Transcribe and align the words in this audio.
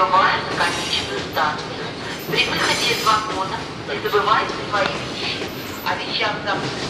Прибываем 0.00 0.40
на 0.48 0.64
конечную 0.64 1.20
станцию. 1.30 1.84
При 2.28 2.46
выходе 2.46 2.96
из 2.96 3.04
вагона 3.04 3.58
не 3.86 4.00
забывайте 4.00 4.54
свои 4.70 4.88
вещи. 5.12 5.44
О 5.84 5.92
вещах, 5.94 6.32
забытых 6.40 6.88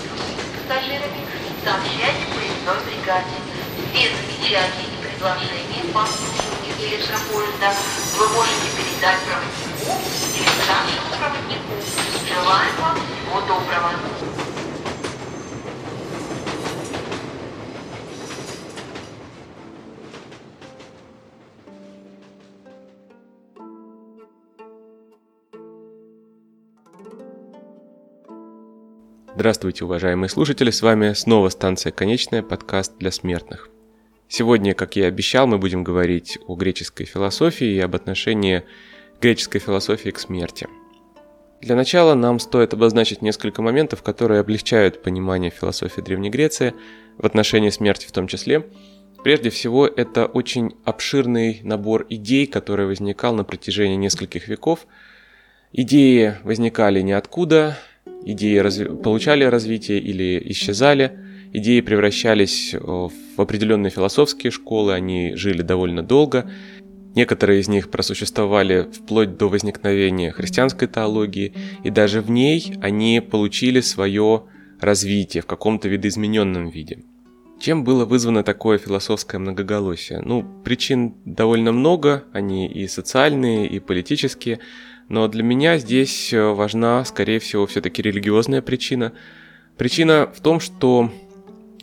пассажирами, 0.54 1.26
сообщайте 1.64 2.22
поездной 2.30 2.78
бригаде. 2.86 3.34
Без 3.92 4.14
замечаний 4.14 4.86
и 4.94 5.02
предложений 5.02 5.90
по 5.92 6.02
обслуживанию 6.02 6.78
электропоезда 6.78 7.74
вы 8.16 8.28
можете 8.28 8.68
передать 8.78 9.18
проводнику 9.26 9.98
или 10.38 10.62
старшему 10.62 11.10
проводнику. 11.18 11.74
Желаем 12.30 12.76
вам 12.78 12.94
всего 12.94 13.40
доброго. 13.40 14.29
Здравствуйте, 29.40 29.86
уважаемые 29.86 30.28
слушатели, 30.28 30.68
с 30.70 30.82
вами 30.82 31.14
снова 31.14 31.48
станция 31.48 31.92
«Конечная», 31.92 32.42
подкаст 32.42 32.98
для 32.98 33.10
смертных. 33.10 33.70
Сегодня, 34.28 34.74
как 34.74 34.96
я 34.96 35.04
и 35.04 35.08
обещал, 35.08 35.46
мы 35.46 35.56
будем 35.56 35.82
говорить 35.82 36.38
о 36.46 36.56
греческой 36.56 37.06
философии 37.06 37.66
и 37.66 37.80
об 37.80 37.96
отношении 37.96 38.64
греческой 39.18 39.62
философии 39.62 40.10
к 40.10 40.18
смерти. 40.18 40.68
Для 41.62 41.74
начала 41.74 42.12
нам 42.12 42.38
стоит 42.38 42.74
обозначить 42.74 43.22
несколько 43.22 43.62
моментов, 43.62 44.02
которые 44.02 44.40
облегчают 44.40 45.02
понимание 45.02 45.50
философии 45.50 46.02
Древней 46.02 46.28
Греции 46.28 46.74
в 47.16 47.24
отношении 47.24 47.70
смерти 47.70 48.06
в 48.06 48.12
том 48.12 48.26
числе. 48.26 48.66
Прежде 49.24 49.48
всего, 49.48 49.86
это 49.86 50.26
очень 50.26 50.76
обширный 50.84 51.62
набор 51.62 52.04
идей, 52.10 52.46
который 52.46 52.84
возникал 52.84 53.34
на 53.34 53.44
протяжении 53.44 53.96
нескольких 53.96 54.48
веков. 54.48 54.86
Идеи 55.72 56.36
возникали 56.44 57.00
ниоткуда, 57.00 57.78
идеи 58.24 58.60
разви- 58.60 59.02
получали 59.02 59.44
развитие 59.44 59.98
или 59.98 60.42
исчезали, 60.46 61.12
идеи 61.52 61.80
превращались 61.80 62.74
в 62.74 63.12
определенные 63.36 63.90
философские 63.90 64.50
школы, 64.50 64.94
они 64.94 65.34
жили 65.34 65.62
довольно 65.62 66.02
долго, 66.02 66.50
некоторые 67.14 67.60
из 67.60 67.68
них 67.68 67.90
просуществовали 67.90 68.88
вплоть 68.92 69.36
до 69.36 69.48
возникновения 69.48 70.30
христианской 70.30 70.88
теологии, 70.88 71.54
и 71.84 71.90
даже 71.90 72.20
в 72.20 72.30
ней 72.30 72.74
они 72.80 73.20
получили 73.20 73.80
свое 73.80 74.44
развитие 74.80 75.42
в 75.42 75.46
каком-то 75.46 75.88
видоизмененном 75.88 76.68
виде. 76.68 77.00
Чем 77.60 77.84
было 77.84 78.06
вызвано 78.06 78.42
такое 78.42 78.78
философское 78.78 79.36
многоголосие? 79.36 80.22
Ну, 80.24 80.46
причин 80.64 81.14
довольно 81.26 81.72
много, 81.72 82.24
они 82.32 82.66
и 82.66 82.88
социальные, 82.88 83.68
и 83.68 83.80
политические, 83.80 84.60
но 85.10 85.26
для 85.26 85.42
меня 85.42 85.76
здесь 85.76 86.32
э, 86.32 86.40
важна, 86.40 87.04
скорее 87.04 87.40
всего, 87.40 87.66
все-таки 87.66 88.00
религиозная 88.00 88.62
причина. 88.62 89.12
Причина 89.76 90.30
в 90.32 90.40
том, 90.40 90.60
что 90.60 91.10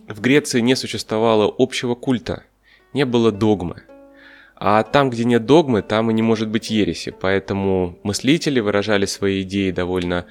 в 0.07 0.21
Греции 0.21 0.61
не 0.61 0.77
существовало 0.77 1.53
общего 1.57 1.93
культа, 1.93 2.43
не 2.93 3.05
было 3.05 3.33
догмы. 3.33 3.83
А 4.55 4.81
там, 4.83 5.09
где 5.09 5.25
нет 5.25 5.45
догмы, 5.45 5.81
там 5.81 6.09
и 6.09 6.13
не 6.13 6.21
может 6.21 6.47
быть 6.47 6.69
ереси. 6.69 7.13
Поэтому 7.19 7.99
мыслители 8.01 8.61
выражали 8.61 9.05
свои 9.05 9.41
идеи 9.41 9.71
довольно 9.71 10.25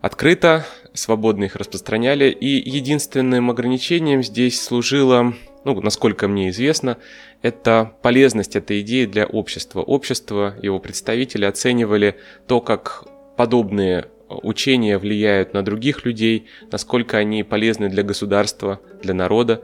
открыто, 0.00 0.64
свободно 0.94 1.44
их 1.44 1.56
распространяли. 1.56 2.30
И 2.30 2.70
единственным 2.70 3.50
ограничением 3.50 4.22
здесь 4.22 4.62
служило, 4.62 5.34
ну, 5.74 5.80
насколько 5.82 6.28
мне 6.28 6.48
известно, 6.48 6.96
это 7.42 7.92
полезность 8.02 8.56
этой 8.56 8.80
идеи 8.80 9.04
для 9.04 9.26
общества. 9.26 9.80
Общество, 9.80 10.56
его 10.62 10.78
представители 10.78 11.44
оценивали 11.44 12.16
то, 12.46 12.60
как 12.60 13.04
подобные 13.36 14.06
учения 14.28 14.98
влияют 14.98 15.52
на 15.54 15.62
других 15.62 16.04
людей, 16.04 16.46
насколько 16.70 17.18
они 17.18 17.42
полезны 17.42 17.88
для 17.88 18.02
государства, 18.02 18.80
для 19.02 19.14
народа. 19.14 19.62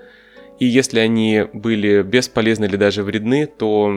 И 0.59 0.67
если 0.67 1.01
они 1.01 1.45
были 1.53 2.03
бесполезны 2.03 2.67
или 2.67 2.77
даже 2.77 3.03
вредны, 3.03 3.47
то 3.47 3.91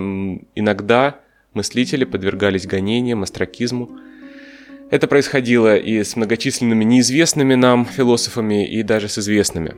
иногда 0.55 1.19
мыслители 1.53 2.05
подвергались 2.05 2.67
гонениям, 2.67 3.23
астракизму. 3.23 3.99
Это 4.89 5.07
происходило 5.07 5.75
и 5.75 6.01
с 6.03 6.15
многочисленными 6.15 6.85
неизвестными 6.85 7.55
нам 7.55 7.85
философами, 7.85 8.65
и 8.65 8.83
даже 8.83 9.09
с 9.09 9.17
известными. 9.17 9.75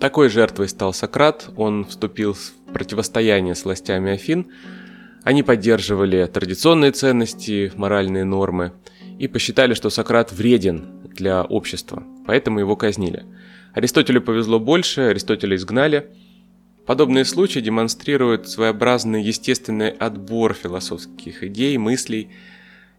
Такой 0.00 0.30
жертвой 0.30 0.68
стал 0.70 0.94
Сократ, 0.94 1.50
он 1.56 1.84
вступил 1.84 2.32
в 2.32 2.52
противостояние 2.72 3.54
с 3.54 3.66
властями 3.66 4.12
Афин, 4.12 4.46
они 5.24 5.42
поддерживали 5.42 6.24
традиционные 6.24 6.92
ценности, 6.92 7.70
моральные 7.76 8.24
нормы 8.24 8.72
и 9.18 9.28
посчитали, 9.28 9.74
что 9.74 9.90
Сократ 9.90 10.32
вреден 10.32 11.02
для 11.14 11.42
общества, 11.42 12.02
поэтому 12.26 12.60
его 12.60 12.76
казнили. 12.76 13.26
Аристотелю 13.74 14.22
повезло 14.22 14.58
больше, 14.58 15.02
Аристотеля 15.02 15.56
изгнали. 15.56 16.08
Подобные 16.86 17.26
случаи 17.26 17.60
демонстрируют 17.60 18.48
своеобразный 18.48 19.22
естественный 19.22 19.90
отбор 19.90 20.54
философских 20.54 21.44
идей, 21.44 21.76
мыслей. 21.76 22.30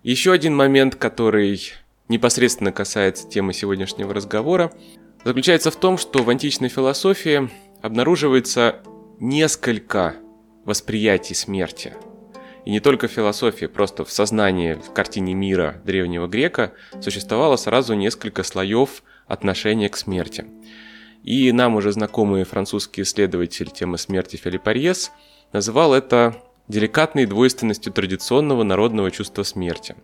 Еще 0.03 0.31
один 0.31 0.55
момент, 0.55 0.95
который 0.95 1.59
непосредственно 2.07 2.71
касается 2.71 3.27
темы 3.27 3.53
сегодняшнего 3.53 4.13
разговора, 4.13 4.71
заключается 5.23 5.71
в 5.71 5.75
том, 5.75 5.97
что 5.97 6.23
в 6.23 6.29
античной 6.29 6.69
философии 6.69 7.49
обнаруживается 7.81 8.81
несколько 9.19 10.15
восприятий 10.65 11.33
смерти. 11.33 11.93
И 12.65 12.71
не 12.71 12.79
только 12.79 13.07
в 13.07 13.11
философии, 13.11 13.65
просто 13.65 14.05
в 14.05 14.11
сознании, 14.11 14.73
в 14.73 14.93
картине 14.93 15.33
мира 15.33 15.81
древнего 15.83 16.27
грека 16.27 16.73
существовало 17.01 17.55
сразу 17.55 17.95
несколько 17.95 18.43
слоев 18.43 19.03
отношения 19.27 19.89
к 19.89 19.97
смерти. 19.97 20.45
И 21.23 21.51
нам 21.51 21.75
уже 21.75 21.91
знакомый 21.91 22.43
французский 22.43 23.01
исследователь 23.03 23.69
темы 23.69 23.97
смерти 23.97 24.35
Филипп 24.35 24.67
Арьес 24.67 25.11
называл 25.53 25.93
это 25.93 26.35
деликатной 26.67 27.25
двойственностью 27.25 27.91
традиционного 27.93 28.63
народного 28.63 29.11
чувства 29.11 29.43
смерти. 29.43 29.95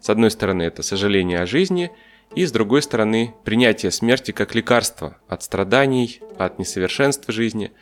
С 0.00 0.10
одной 0.10 0.30
стороны, 0.30 0.62
это 0.62 0.82
сожаление 0.82 1.40
о 1.40 1.46
жизни, 1.46 1.90
и 2.34 2.44
с 2.44 2.52
другой 2.52 2.82
стороны, 2.82 3.34
принятие 3.44 3.90
смерти 3.90 4.32
как 4.32 4.54
лекарства 4.54 5.16
от 5.28 5.42
страданий, 5.42 6.20
от 6.38 6.58
несовершенства 6.58 7.32
жизни. 7.32 7.72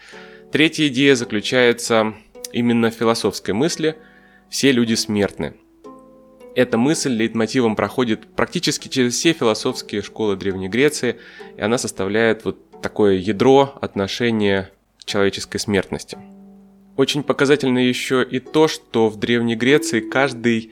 Третья 0.53 0.87
идея 0.89 1.17
заключается 1.17 2.15
именно 2.53 2.91
в 2.91 2.95
философской 2.95 3.53
мысли 3.53 3.97
«все 4.49 4.71
люди 4.71 4.95
смертны». 4.95 5.55
Эта 6.55 6.79
мысль 6.79 7.13
лейтмотивом 7.13 7.75
проходит 7.75 8.27
практически 8.37 8.87
через 8.87 9.15
все 9.15 9.33
философские 9.33 10.03
школы 10.03 10.37
Древней 10.37 10.69
Греции, 10.69 11.17
и 11.57 11.61
она 11.61 11.79
составляет 11.79 12.45
вот 12.45 12.81
такое 12.81 13.15
ядро 13.15 13.77
отношения 13.81 14.71
к 15.01 15.05
человеческой 15.05 15.59
смертности. 15.59 16.17
Очень 16.97 17.25
показательно 17.25 17.81
еще 17.81 18.23
и 18.23 18.39
то, 18.39 18.69
что 18.69 19.09
в 19.09 19.17
Древней 19.17 19.57
Греции 19.57 19.99
каждый 19.99 20.71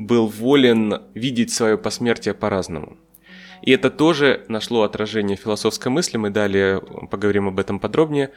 был 0.00 0.26
волен 0.26 1.02
видеть 1.14 1.52
свое 1.52 1.76
посмертие 1.76 2.32
по-разному. 2.34 2.96
И 3.62 3.70
это 3.70 3.90
тоже 3.90 4.44
нашло 4.48 4.82
отражение 4.82 5.36
в 5.36 5.40
философской 5.40 5.92
мысли, 5.92 6.16
мы 6.16 6.30
далее 6.30 6.80
поговорим 7.10 7.48
об 7.48 7.60
этом 7.60 7.78
подробнее. 7.78 8.30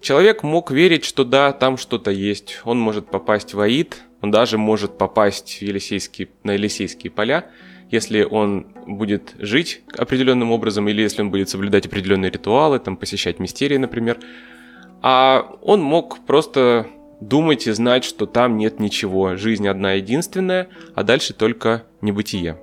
Человек 0.00 0.42
мог 0.42 0.70
верить, 0.70 1.04
что 1.04 1.24
да, 1.24 1.52
там 1.52 1.76
что-то 1.76 2.10
есть, 2.10 2.62
он 2.64 2.80
может 2.80 3.06
попасть 3.08 3.52
в 3.52 3.60
Аид, 3.60 4.02
он 4.22 4.30
даже 4.30 4.56
может 4.56 4.96
попасть 4.96 5.58
в 5.58 5.62
Елисейские, 5.62 6.28
на 6.44 6.52
Елисейские 6.52 7.10
поля, 7.10 7.50
если 7.90 8.22
он 8.22 8.68
будет 8.86 9.34
жить 9.38 9.82
определенным 9.98 10.50
образом, 10.50 10.88
или 10.88 11.02
если 11.02 11.20
он 11.20 11.30
будет 11.30 11.50
соблюдать 11.50 11.84
определенные 11.84 12.30
ритуалы, 12.30 12.78
там, 12.78 12.96
посещать 12.96 13.38
мистерии, 13.38 13.76
например. 13.76 14.18
А 15.02 15.58
он 15.60 15.82
мог 15.82 16.20
просто 16.24 16.86
думать 17.28 17.66
и 17.66 17.72
знать, 17.72 18.04
что 18.04 18.26
там 18.26 18.56
нет 18.56 18.80
ничего, 18.80 19.36
жизнь 19.36 19.68
одна 19.68 19.92
единственная, 19.92 20.68
а 20.94 21.02
дальше 21.02 21.34
только 21.34 21.84
небытие. 22.00 22.58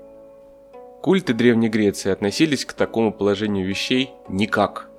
Культы 1.02 1.34
Древней 1.34 1.70
Греции 1.70 2.12
относились 2.12 2.66
к 2.66 2.74
такому 2.74 3.14
положению 3.14 3.66
вещей 3.66 4.12
никак. 4.28 4.90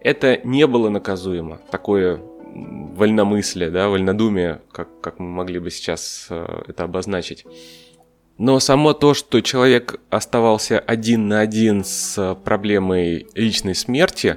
Это 0.00 0.40
не 0.44 0.66
было 0.66 0.88
наказуемо, 0.88 1.60
такое 1.70 2.20
вольномыслие, 2.54 3.70
да, 3.70 3.88
вольнодумие, 3.88 4.62
как, 4.72 4.88
как 5.00 5.18
мы 5.18 5.26
могли 5.26 5.58
бы 5.58 5.70
сейчас 5.70 6.28
э, 6.30 6.62
это 6.68 6.84
обозначить. 6.84 7.44
Но 8.38 8.58
само 8.60 8.94
то, 8.94 9.12
что 9.12 9.40
человек 9.42 10.00
оставался 10.08 10.78
один 10.78 11.28
на 11.28 11.40
один 11.40 11.84
с 11.84 12.34
проблемой 12.44 13.26
личной 13.34 13.74
смерти, 13.74 14.36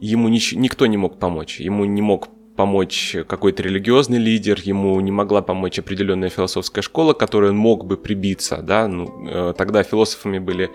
ему 0.00 0.28
нич- 0.28 0.56
никто 0.56 0.86
не 0.86 0.96
мог 0.96 1.18
помочь. 1.18 1.60
Ему 1.60 1.84
не 1.84 2.02
мог 2.02 2.28
помочь 2.56 3.16
какой-то 3.26 3.62
религиозный 3.62 4.18
лидер, 4.18 4.60
ему 4.62 4.98
не 5.00 5.10
могла 5.10 5.42
помочь 5.42 5.78
определенная 5.78 6.28
философская 6.28 6.82
школа, 6.82 7.12
которой 7.12 7.50
он 7.50 7.56
мог 7.56 7.84
бы 7.84 7.96
прибиться, 7.96 8.58
да, 8.58 8.88
ну, 8.88 9.26
э, 9.28 9.54
тогда 9.56 9.82
философами 9.82 10.38
были 10.38 10.70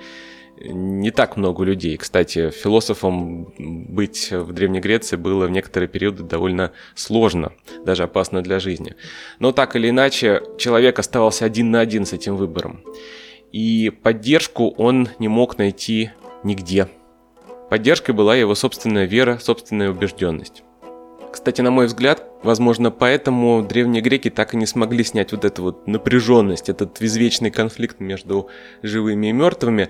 не 0.62 1.12
так 1.12 1.38
много 1.38 1.64
людей. 1.64 1.96
Кстати, 1.98 2.50
философом 2.50 3.54
быть 3.58 4.32
в 4.32 4.52
Древней 4.52 4.82
Греции 4.82 5.16
было 5.16 5.46
в 5.46 5.52
некоторые 5.52 5.88
периоды 5.88 6.24
довольно 6.24 6.74
сложно, 6.96 7.54
даже 7.86 8.04
опасно 8.04 8.42
для 8.42 8.60
жизни. 8.60 8.96
Но 9.40 9.52
так 9.52 9.76
или 9.76 9.90
иначе, 9.90 10.42
человек 10.58 11.00
оставался 11.00 11.46
один 11.46 11.72
на 11.72 11.80
один 11.80 12.06
с 12.06 12.14
этим 12.14 12.36
выбором. 12.36 12.84
И 13.54 13.90
поддержку 13.90 14.70
он 14.78 15.10
не 15.18 15.28
мог 15.28 15.58
найти 15.58 16.12
нигде. 16.44 16.88
Поддержкой 17.70 18.12
была 18.12 18.36
его 18.36 18.54
собственная 18.54 19.06
вера, 19.06 19.38
собственная 19.42 19.92
убежденность. 19.92 20.64
Кстати, 21.32 21.62
на 21.62 21.72
мой 21.72 21.86
взгляд, 21.86 22.24
возможно, 22.44 22.92
поэтому 22.92 23.62
древние 23.62 24.02
греки 24.02 24.30
так 24.30 24.54
и 24.54 24.58
не 24.58 24.66
смогли 24.66 25.04
снять 25.04 25.32
вот 25.32 25.46
эту 25.46 25.64
вот 25.64 25.88
напряженность, 25.88 26.70
этот 26.70 27.02
извечный 27.02 27.52
конфликт 27.52 28.00
между 28.00 28.50
живыми 28.82 29.28
и 29.28 29.32
мертвыми. 29.32 29.90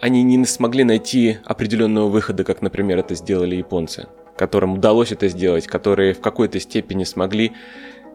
Они 0.00 0.22
не 0.22 0.44
смогли 0.46 0.84
найти 0.84 1.38
определенного 1.44 2.08
выхода, 2.08 2.44
как, 2.44 2.62
например, 2.62 2.98
это 2.98 3.14
сделали 3.14 3.56
японцы, 3.56 4.06
которым 4.36 4.74
удалось 4.74 5.12
это 5.12 5.28
сделать, 5.28 5.66
которые 5.66 6.14
в 6.14 6.20
какой-то 6.20 6.60
степени 6.60 7.04
смогли 7.04 7.52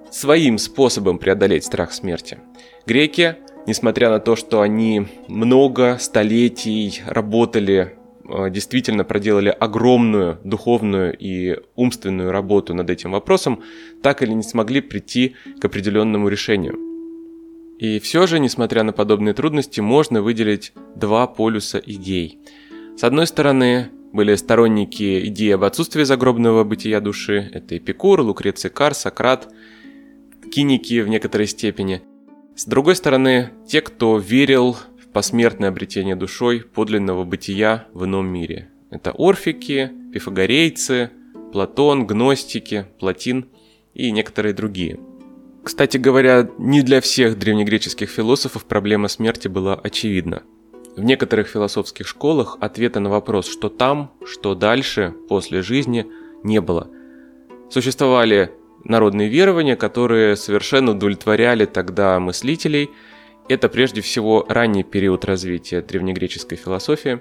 своим 0.10 0.58
способом 0.58 1.20
преодолеть 1.20 1.66
страх 1.66 1.92
смерти. 1.92 2.40
Греки, 2.86 3.36
несмотря 3.68 4.10
на 4.10 4.20
то, 4.20 4.36
что 4.36 4.62
они 4.62 5.08
много 5.28 5.98
столетий 6.00 7.02
работали 7.06 7.99
действительно 8.50 9.04
проделали 9.04 9.50
огромную 9.50 10.40
духовную 10.44 11.16
и 11.18 11.58
умственную 11.76 12.32
работу 12.32 12.74
над 12.74 12.90
этим 12.90 13.12
вопросом, 13.12 13.62
так 14.02 14.22
или 14.22 14.32
не 14.32 14.44
смогли 14.44 14.82
прийти 14.82 15.36
к 15.60 15.66
определенному 15.66 16.28
решению. 16.30 16.78
И 17.80 18.00
все 18.00 18.28
же, 18.28 18.40
несмотря 18.40 18.84
на 18.84 18.92
подобные 18.92 19.34
трудности, 19.34 19.80
можно 19.80 20.22
выделить 20.22 20.74
два 20.96 21.28
полюса 21.28 21.82
идей. 21.86 22.40
С 22.98 23.04
одной 23.04 23.26
стороны, 23.26 23.90
были 24.12 24.36
сторонники 24.36 25.28
идеи 25.28 25.52
об 25.52 25.64
отсутствии 25.64 26.04
загробного 26.04 26.64
бытия 26.64 27.00
души, 27.00 27.50
это 27.54 27.78
Эпикур, 27.78 28.22
Лукреций 28.22 28.70
Кар, 28.70 28.94
Сократ, 28.94 29.48
киники 30.52 31.00
в 31.02 31.08
некоторой 31.08 31.48
степени. 31.48 32.02
С 32.56 32.66
другой 32.66 32.96
стороны, 32.98 33.52
те, 33.68 33.80
кто 33.82 34.18
верил 34.18 34.76
посмертное 35.14 35.70
обретение 35.70 36.16
душой 36.16 36.62
подлинного 36.62 37.24
бытия 37.24 37.88
в 37.94 38.06
ином 38.06 38.28
мире. 38.28 38.70
Это 38.92 39.12
орфики, 39.12 39.92
пифагорейцы, 40.14 41.12
Платон, 41.52 42.06
гностики, 42.06 42.86
Платин 43.00 43.50
и 43.94 44.12
некоторые 44.12 44.54
другие. 44.54 45.00
Кстати 45.64 45.98
говоря, 45.98 46.50
не 46.58 46.82
для 46.82 47.02
всех 47.02 47.38
древнегреческих 47.38 48.10
философов 48.10 48.66
проблема 48.66 49.08
смерти 49.08 49.48
была 49.48 49.76
очевидна. 49.76 50.44
В 50.96 51.04
некоторых 51.04 51.48
философских 51.48 52.08
школах 52.08 52.58
ответа 52.60 53.00
на 53.00 53.10
вопрос, 53.10 53.48
что 53.48 53.70
там, 53.70 54.12
что 54.26 54.56
дальше, 54.56 55.14
после 55.28 55.62
жизни, 55.62 56.06
не 56.44 56.62
было. 56.62 56.88
Существовали 57.70 58.52
народные 58.84 59.28
верования, 59.28 59.76
которые 59.76 60.36
совершенно 60.36 60.92
удовлетворяли 60.92 61.66
тогда 61.66 62.20
мыслителей– 62.20 62.90
это 63.50 63.68
прежде 63.68 64.02
всего 64.02 64.46
ранний 64.48 64.84
период 64.84 65.26
развития 65.26 65.82
древнегреческой 65.82 66.58
философии. 66.58 67.20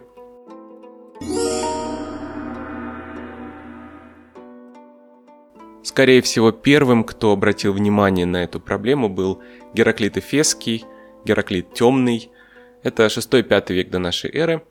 Скорее 5.82 6.20
всего, 6.20 6.52
первым, 6.52 7.02
кто 7.02 7.32
обратил 7.32 7.72
внимание 7.72 8.26
на 8.26 8.44
эту 8.44 8.60
проблему, 8.60 9.08
был 9.08 9.42
Гераклит 9.72 10.19
Эфесский, 10.19 10.84
Гераклит 11.25 11.72
Темный. 11.72 12.30
Это 12.82 13.06
6-5 13.06 13.72
век 13.72 13.90
до 13.90 13.98
нашей 13.98 14.30
эры. 14.30 14.62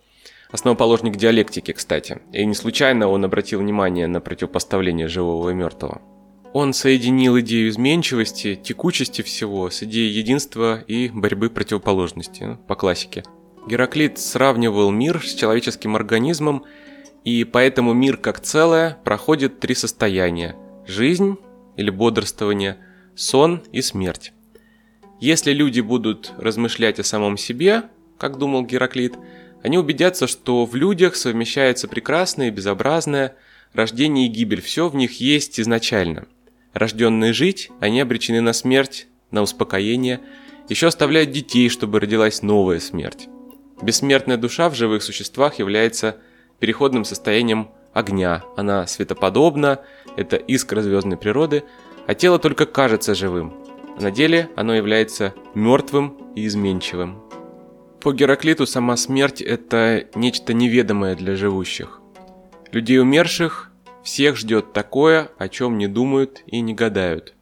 Основоположник 0.51 1.17
диалектики, 1.17 1.73
кстати. 1.73 2.21
И 2.31 2.45
не 2.45 2.53
случайно 2.53 3.07
он 3.07 3.25
обратил 3.25 3.59
внимание 3.59 4.07
на 4.07 4.21
противопоставление 4.21 5.07
живого 5.07 5.49
и 5.49 5.53
мертвого. 5.53 6.01
Он 6.59 6.73
соединил 6.73 7.39
идею 7.41 7.69
изменчивости, 7.69 8.55
текучести 8.55 9.21
всего 9.21 9.69
с 9.69 9.83
идеей 9.83 10.09
единства 10.11 10.83
и 10.87 11.07
борьбы 11.07 11.51
противоположности, 11.51 12.41
ну, 12.45 12.57
по 12.57 12.75
классике. 12.75 13.23
Гераклит 13.69 14.17
сравнивал 14.17 14.89
мир 14.89 15.21
с 15.23 15.35
человеческим 15.35 15.95
организмом, 15.95 16.65
и 17.23 17.43
поэтому 17.43 17.93
мир 17.93 18.17
как 18.17 18.39
целое 18.39 18.97
проходит 19.03 19.59
три 19.59 19.75
состояния– 19.75 20.55
жизнь 20.87 21.37
или 21.75 21.91
бодрствование, 21.91 22.79
сон 23.15 23.61
и 23.71 23.83
смерть. 23.83 24.33
Если 25.19 25.51
люди 25.51 25.81
будут 25.81 26.33
размышлять 26.39 26.97
о 26.97 27.03
самом 27.03 27.37
себе, 27.37 27.83
как 28.17 28.39
думал 28.39 28.65
Гераклит, 28.65 29.13
они 29.61 29.77
убедятся, 29.77 30.25
что 30.25 30.65
в 30.65 30.73
людях 30.73 31.17
совмещается 31.17 31.87
прекрасное 31.87 32.47
и 32.47 32.51
безобразное, 32.51 33.35
рождение 33.73 34.25
и 34.25 34.31
гибель, 34.31 34.63
все 34.63 34.89
в 34.89 34.95
них 34.95 35.21
есть 35.21 35.59
изначально– 35.59 36.25
Рожденные 36.77 37.33
жить, 37.33 37.71
они 37.79 37.99
обречены 38.01 38.39
на 38.39 38.53
смерть, 38.53 39.07
на 39.31 39.41
успокоение, 39.41 40.19
еще 40.69 40.85
оставляют 40.85 41.31
детей, 41.31 41.69
чтобы 41.69 41.99
родилась 41.99 42.43
новая 42.43 42.79
смерть. 42.79 43.29
Бессмертная 43.81 44.37
душа 44.37 44.69
в 44.69 44.75
живых 44.75 45.01
существах 45.01 45.57
является 45.57 46.17
переходным 46.59 47.03
состоянием 47.03 47.71
огня. 47.93 48.43
Она 48.55 48.85
светоподобна, 48.85 49.79
это 50.17 50.35
искра 50.35 50.83
звездной 50.83 51.17
природы, 51.17 51.63
а 52.05 52.13
тело 52.13 52.37
только 52.37 52.67
кажется 52.67 53.15
живым. 53.15 53.55
А 53.97 54.03
на 54.03 54.11
деле 54.11 54.51
оно 54.55 54.75
является 54.75 55.33
мертвым 55.55 56.15
и 56.35 56.45
изменчивым. 56.45 57.23
По 58.01 58.13
Гераклиту 58.13 58.67
сама 58.67 58.97
смерть– 58.97 59.41
это 59.41 60.05
нечто 60.13 60.53
неведомое 60.53 61.15
для 61.15 61.35
живущих. 61.35 62.01
Людей 62.71 62.99
умерших 62.99 63.66
всех 64.07 64.37
ждет 64.37 64.71
такое, 64.71 65.31
о 65.37 65.49
чем 65.49 65.77
не 65.77 65.87
думают 65.87 66.41
и 66.47 66.61
не 66.61 66.73
гадают. 66.73 67.33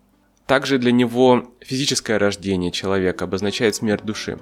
Также 0.48 0.80
для 0.80 0.92
него 0.92 1.54
физическое 1.60 2.18
рождение 2.18 2.72
человека 2.72 3.26
обозначает 3.26 3.76
смерть 3.76 4.04
души. 4.04 4.40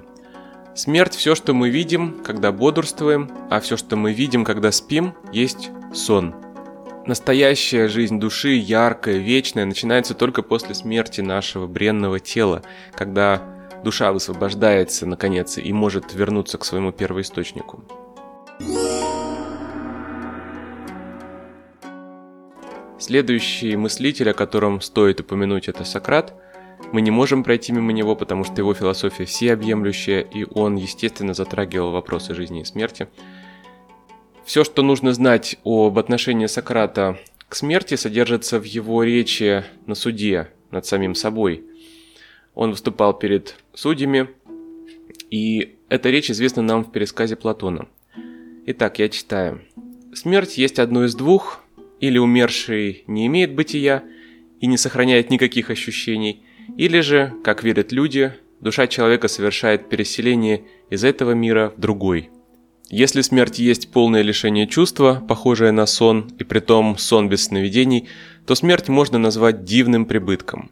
Смерть– 0.74 1.14
все, 1.16 1.34
что 1.34 1.52
мы 1.52 1.68
видим, 1.68 2.22
когда 2.24 2.50
бодрствуем, 2.50 3.30
а 3.50 3.60
все, 3.60 3.76
что 3.76 3.96
мы 3.96 4.14
видим, 4.14 4.46
когда 4.46 4.72
спим, 4.72 5.12
есть 5.32 5.68
сон. 5.92 6.34
Настоящая 7.04 7.88
жизнь 7.88 8.18
души, 8.18 8.54
яркая, 8.54 9.18
вечная, 9.18 9.66
начинается 9.66 10.14
только 10.14 10.40
после 10.40 10.74
смерти 10.74 11.20
нашего 11.20 11.66
бренного 11.66 12.20
тела, 12.20 12.62
когда 12.94 13.42
душа 13.84 14.14
высвобождается, 14.14 15.04
наконец, 15.04 15.58
и 15.58 15.72
может 15.74 16.14
вернуться 16.14 16.56
к 16.56 16.64
своему 16.64 16.90
первоисточнику. 16.90 17.84
Следующий 23.06 23.76
мыслитель, 23.76 24.30
о 24.30 24.32
котором 24.32 24.80
стоит 24.80 25.20
упомянуть, 25.20 25.68
это 25.68 25.84
Сократ. 25.84 26.32
Мы 26.90 27.02
не 27.02 27.10
можем 27.10 27.44
пройти 27.44 27.70
мимо 27.70 27.92
него, 27.92 28.16
потому 28.16 28.44
что 28.44 28.54
его 28.54 28.72
философия 28.72 29.26
всеобъемлющая, 29.26 30.20
и 30.20 30.46
он, 30.50 30.76
естественно, 30.76 31.34
затрагивал 31.34 31.90
вопросы 31.90 32.34
жизни 32.34 32.62
и 32.62 32.64
смерти. 32.64 33.08
Все, 34.46 34.64
что 34.64 34.80
нужно 34.80 35.12
знать 35.12 35.58
об 35.64 35.98
отношении 35.98 36.46
Сократа 36.46 37.18
к 37.50 37.56
смерти, 37.56 37.96
содержится 37.96 38.58
в 38.58 38.64
его 38.64 39.02
речи 39.02 39.64
на 39.84 39.94
суде 39.94 40.48
над 40.70 40.86
самим 40.86 41.14
собой. 41.14 41.62
Он 42.54 42.70
выступал 42.70 43.12
перед 43.12 43.56
судьями, 43.74 44.30
и 45.30 45.76
эта 45.90 46.08
речь 46.08 46.30
известна 46.30 46.62
нам 46.62 46.84
в 46.84 46.90
пересказе 46.90 47.36
Платона. 47.36 47.86
Итак, 48.64 48.98
я 48.98 49.10
читаю. 49.10 49.60
«Смерть 50.14 50.56
есть 50.56 50.78
одно 50.78 51.04
из 51.04 51.14
двух, 51.14 51.63
или 52.04 52.18
умерший 52.18 53.04
не 53.06 53.26
имеет 53.26 53.54
бытия 53.54 54.02
и 54.60 54.66
не 54.66 54.76
сохраняет 54.76 55.30
никаких 55.30 55.70
ощущений, 55.70 56.44
или 56.76 57.00
же, 57.00 57.32
как 57.42 57.64
верят 57.64 57.92
люди, 57.92 58.34
душа 58.60 58.86
человека 58.86 59.28
совершает 59.28 59.88
переселение 59.88 60.64
из 60.90 61.02
этого 61.02 61.32
мира 61.32 61.72
в 61.76 61.80
другой. 61.80 62.30
Если 62.90 63.22
смерть 63.22 63.58
есть 63.58 63.90
полное 63.90 64.20
лишение 64.20 64.66
чувства, 64.66 65.24
похожее 65.26 65.72
на 65.72 65.86
сон, 65.86 66.30
и 66.38 66.44
притом 66.44 66.98
сон 66.98 67.30
без 67.30 67.44
сновидений, 67.44 68.08
то 68.46 68.54
смерть 68.54 68.88
можно 68.88 69.18
назвать 69.18 69.64
дивным 69.64 70.04
прибытком. 70.04 70.70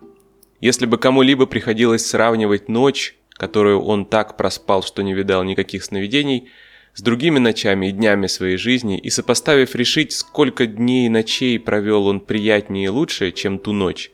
Если 0.61 0.85
бы 0.85 0.99
кому-либо 0.99 1.47
приходилось 1.47 2.07
сравнивать 2.07 2.69
ночь, 2.69 3.17
которую 3.31 3.81
он 3.81 4.05
так 4.05 4.37
проспал, 4.37 4.83
что 4.83 5.03
не 5.03 5.15
видал 5.15 5.43
никаких 5.43 5.83
сновидений, 5.83 6.51
с 6.95 7.03
другими 7.03 7.39
ночами 7.39 7.87
и 7.87 7.93
днями 7.93 8.27
своей 8.27 8.57
жизни 8.57 8.99
и 8.99 9.11
сопоставив 9.11 9.75
решить, 9.75 10.13
сколько 10.13 10.67
дней 10.67 11.07
и 11.07 11.11
ночей 11.11 11.59
провел 11.59 12.07
он 12.07 12.21
приятнее 12.21 12.87
и 12.87 12.89
лучше, 12.89 13.33
чем 13.33 13.59
ту 13.59 13.73
ночь, 13.73 14.11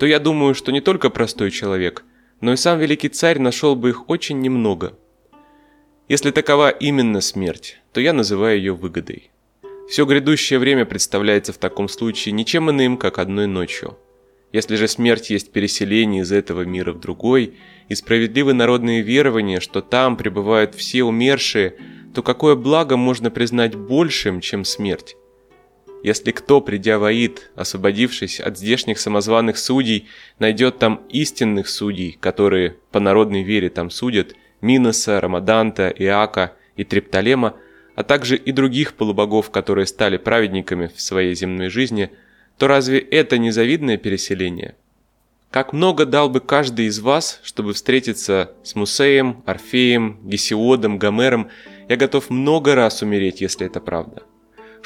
то 0.00 0.06
я 0.06 0.18
думаю, 0.18 0.54
что 0.54 0.72
не 0.72 0.80
только 0.80 1.10
простой 1.10 1.50
человек, 1.50 2.04
но 2.40 2.52
и 2.52 2.56
сам 2.56 2.78
великий 2.78 3.08
царь 3.08 3.38
нашел 3.38 3.76
бы 3.76 3.90
их 3.90 4.08
очень 4.10 4.40
немного. 4.40 4.98
Если 6.08 6.30
такова 6.30 6.70
именно 6.70 7.20
смерть, 7.20 7.80
то 7.92 8.00
я 8.00 8.12
называю 8.12 8.58
ее 8.58 8.74
выгодой. 8.74 9.30
Все 9.88 10.04
грядущее 10.04 10.58
время 10.58 10.84
представляется 10.84 11.52
в 11.52 11.58
таком 11.58 11.88
случае 11.88 12.32
ничем 12.32 12.70
иным, 12.70 12.96
как 12.96 13.18
одной 13.18 13.46
ночью. 13.46 13.96
Если 14.52 14.76
же 14.76 14.88
смерть 14.88 15.30
есть 15.30 15.52
переселение 15.52 16.22
из 16.22 16.32
этого 16.32 16.62
мира 16.62 16.92
в 16.92 17.00
другой, 17.00 17.54
и 17.88 17.94
справедливы 17.94 18.52
народные 18.52 19.02
верования, 19.02 19.60
что 19.60 19.80
там 19.80 20.16
пребывают 20.16 20.74
все 20.74 21.04
умершие, 21.04 21.76
то 22.14 22.22
какое 22.22 22.56
благо 22.56 22.96
можно 22.96 23.30
признать 23.30 23.74
большим, 23.74 24.40
чем 24.40 24.64
смерть? 24.64 25.16
Если 26.02 26.30
кто, 26.30 26.60
придя 26.60 26.98
в 26.98 27.04
Аид, 27.04 27.50
освободившись 27.56 28.38
от 28.40 28.58
здешних 28.58 28.98
самозваных 29.00 29.58
судей, 29.58 30.08
найдет 30.38 30.78
там 30.78 31.02
истинных 31.08 31.68
судей, 31.68 32.16
которые 32.20 32.76
по 32.92 33.00
народной 33.00 33.42
вере 33.42 33.70
там 33.70 33.90
судят, 33.90 34.34
Миноса, 34.60 35.20
Рамаданта, 35.20 35.88
Иака 35.88 36.54
и 36.76 36.84
Триптолема, 36.84 37.56
а 37.94 38.04
также 38.04 38.36
и 38.36 38.52
других 38.52 38.94
полубогов, 38.94 39.50
которые 39.50 39.86
стали 39.86 40.16
праведниками 40.16 40.90
в 40.94 41.00
своей 41.00 41.34
земной 41.34 41.70
жизни, 41.70 42.10
то 42.58 42.66
разве 42.66 42.98
это 42.98 43.38
не 43.38 43.50
завидное 43.50 43.96
переселение? 43.96 44.74
Как 45.50 45.72
много 45.72 46.04
дал 46.06 46.28
бы 46.28 46.40
каждый 46.40 46.86
из 46.86 47.00
вас, 47.00 47.40
чтобы 47.42 47.72
встретиться 47.72 48.52
с 48.62 48.74
Мусеем, 48.74 49.42
Орфеем, 49.46 50.18
Гесиодом, 50.24 50.98
Гомером, 50.98 51.48
я 51.88 51.96
готов 51.96 52.30
много 52.30 52.74
раз 52.74 53.02
умереть, 53.02 53.40
если 53.40 53.66
это 53.66 53.80
правда 53.80 54.22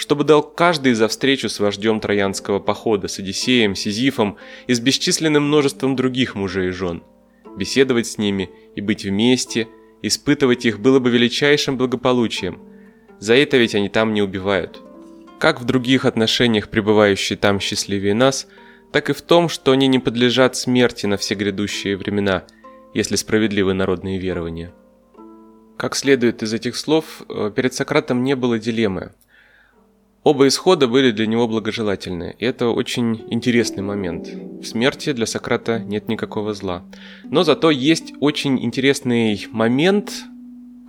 чтобы 0.00 0.24
дал 0.24 0.42
каждый 0.42 0.94
за 0.94 1.08
встречу 1.08 1.50
с 1.50 1.60
вождем 1.60 2.00
Троянского 2.00 2.58
похода, 2.58 3.06
с 3.06 3.18
Одиссеем, 3.18 3.74
Сизифом 3.74 4.38
и 4.66 4.72
с 4.72 4.80
бесчисленным 4.80 5.46
множеством 5.46 5.94
других 5.94 6.34
мужей 6.34 6.68
и 6.68 6.70
жен. 6.70 7.02
Беседовать 7.54 8.06
с 8.06 8.16
ними 8.16 8.48
и 8.74 8.80
быть 8.80 9.04
вместе, 9.04 9.68
испытывать 10.00 10.64
их 10.64 10.80
было 10.80 11.00
бы 11.00 11.10
величайшим 11.10 11.76
благополучием. 11.76 12.62
За 13.18 13.34
это 13.34 13.58
ведь 13.58 13.74
они 13.74 13.90
там 13.90 14.14
не 14.14 14.22
убивают. 14.22 14.80
Как 15.40 15.60
в 15.60 15.64
других 15.64 16.04
отношениях 16.04 16.68
пребывающие 16.68 17.36
там 17.36 17.58
счастливее 17.58 18.14
нас, 18.14 18.46
так 18.92 19.10
и 19.10 19.12
в 19.12 19.22
том, 19.22 19.48
что 19.48 19.72
они 19.72 19.88
не 19.88 19.98
подлежат 19.98 20.54
смерти 20.54 21.06
на 21.06 21.16
все 21.16 21.34
грядущие 21.34 21.96
времена, 21.96 22.44
если 22.94 23.16
справедливы 23.16 23.72
народные 23.72 24.18
верования. 24.18 24.72
Как 25.76 25.96
следует 25.96 26.42
из 26.42 26.52
этих 26.52 26.76
слов, 26.76 27.22
э, 27.28 27.50
перед 27.56 27.74
Сократом 27.74 28.22
не 28.22 28.36
было 28.36 28.58
дилеммы– 28.58 29.12
Оба 30.22 30.48
исхода 30.48 30.86
были 30.86 31.12
для 31.12 31.26
него 31.26 31.48
благожелательны, 31.48 32.36
и 32.38 32.44
это 32.44 32.68
очень 32.68 33.24
интересный 33.30 33.82
момент. 33.82 34.28
В 34.28 34.64
смерти 34.64 35.12
для 35.12 35.24
Сократа 35.24 35.78
нет 35.78 36.08
никакого 36.08 36.52
зла. 36.52 36.84
Но 37.24 37.42
зато 37.42 37.70
есть 37.70 38.12
очень 38.20 38.62
интересный 38.62 39.46
момент, 39.50 40.12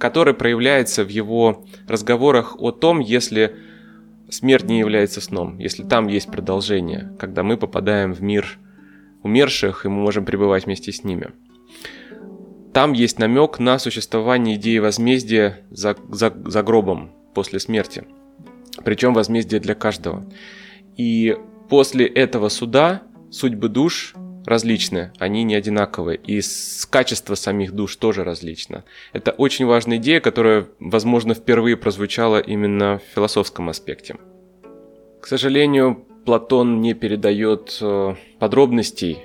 который 0.01 0.34
проявляется 0.34 1.05
в 1.05 1.08
его 1.08 1.63
разговорах 1.88 2.60
о 2.60 2.72
том, 2.72 3.00
если 3.00 3.55
смерть 4.32 4.66
не 4.66 4.80
является 4.80 5.22
сном, 5.22 5.60
если 5.60 5.84
там 5.84 6.08
есть 6.08 6.32
продолжение, 6.32 7.16
когда 7.20 7.44
мы 7.44 7.58
попадаем 7.58 8.14
в 8.14 8.22
мир 8.22 8.58
умерших, 9.24 9.86
и 9.86 9.90
мы 9.90 10.02
можем 10.02 10.26
пребывать 10.26 10.66
вместе 10.66 10.92
с 10.92 11.04
ними. 11.04 11.32
Там 12.74 12.94
есть 12.94 13.20
намек 13.20 13.60
на 13.60 13.78
существование 13.78 14.56
идеи 14.56 14.80
возмездия 14.80 15.60
за, 15.70 15.96
за, 16.10 16.34
за 16.46 16.64
гробом 16.64 17.12
после 17.34 17.60
смерти– 17.60 18.06
причем 18.84 19.14
возмездие 19.14 19.60
для 19.60 19.76
каждого. 19.76 20.26
И 20.98 21.38
после 21.70 22.06
этого 22.06 22.50
суда 22.50 23.04
судьбы 23.30 23.70
душ 23.70 24.14
различны, 24.45 25.12
они 25.19 25.43
не 25.43 25.55
одинаковые, 25.55 26.17
и 26.17 26.41
качество 26.89 27.36
самих 27.36 27.74
душ 27.74 27.95
тоже 27.95 28.24
различно. 28.24 28.83
Это 29.13 29.31
очень 29.31 29.65
важная 29.65 29.98
идея, 29.98 30.19
которая, 30.19 30.67
возможно, 30.79 31.33
впервые 31.33 31.77
прозвучала 31.77 32.39
именно 32.39 33.00
в 33.00 33.15
философском 33.15 33.69
аспекте. 33.69 34.15
К 35.21 35.27
сожалению, 35.27 36.05
Платон 36.25 36.81
не 36.81 36.93
передает 36.93 37.77
э, 37.81 38.15
подробностей, 38.39 39.19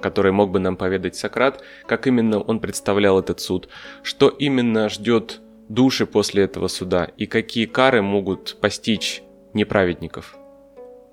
которые 0.00 0.32
мог 0.32 0.50
бы 0.50 0.58
нам 0.58 0.76
поведать 0.76 1.16
Сократ, 1.16 1.62
как 1.86 2.06
именно 2.06 2.40
он 2.40 2.60
представлял 2.60 3.18
этот 3.18 3.40
суд, 3.40 3.68
что 4.02 4.28
именно 4.28 4.88
ждет 4.88 5.40
души 5.68 6.06
после 6.06 6.44
этого 6.44 6.68
суда 6.68 7.08
и 7.16 7.26
какие 7.26 7.66
кары 7.66 8.02
могут 8.02 8.58
постичь 8.60 9.22
неправедников. 9.54 10.36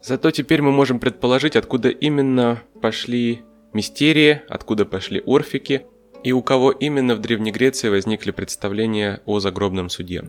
Зато 0.02 0.32
теперь 0.32 0.62
мы 0.62 0.72
можем 0.72 1.00
предположить, 1.00 1.56
откуда 1.56 1.90
именно 1.90 2.62
пошли 2.82 3.42
мистерии, 3.74 4.42
откуда 4.48 4.86
пошли 4.86 5.22
орфики 5.26 5.86
и 6.24 6.32
у 6.32 6.42
кого 6.42 6.72
именно 6.72 7.16
в 7.16 7.20
Древней 7.20 7.52
Греции 7.52 7.90
возникли 7.90 8.32
представления 8.32 9.22
о 9.26 9.40
загробном 9.40 9.90
суде. 9.90 10.24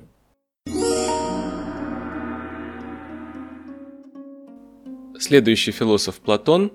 Следующий 5.18 5.72
философ 5.72 6.16
Платон. 6.20 6.72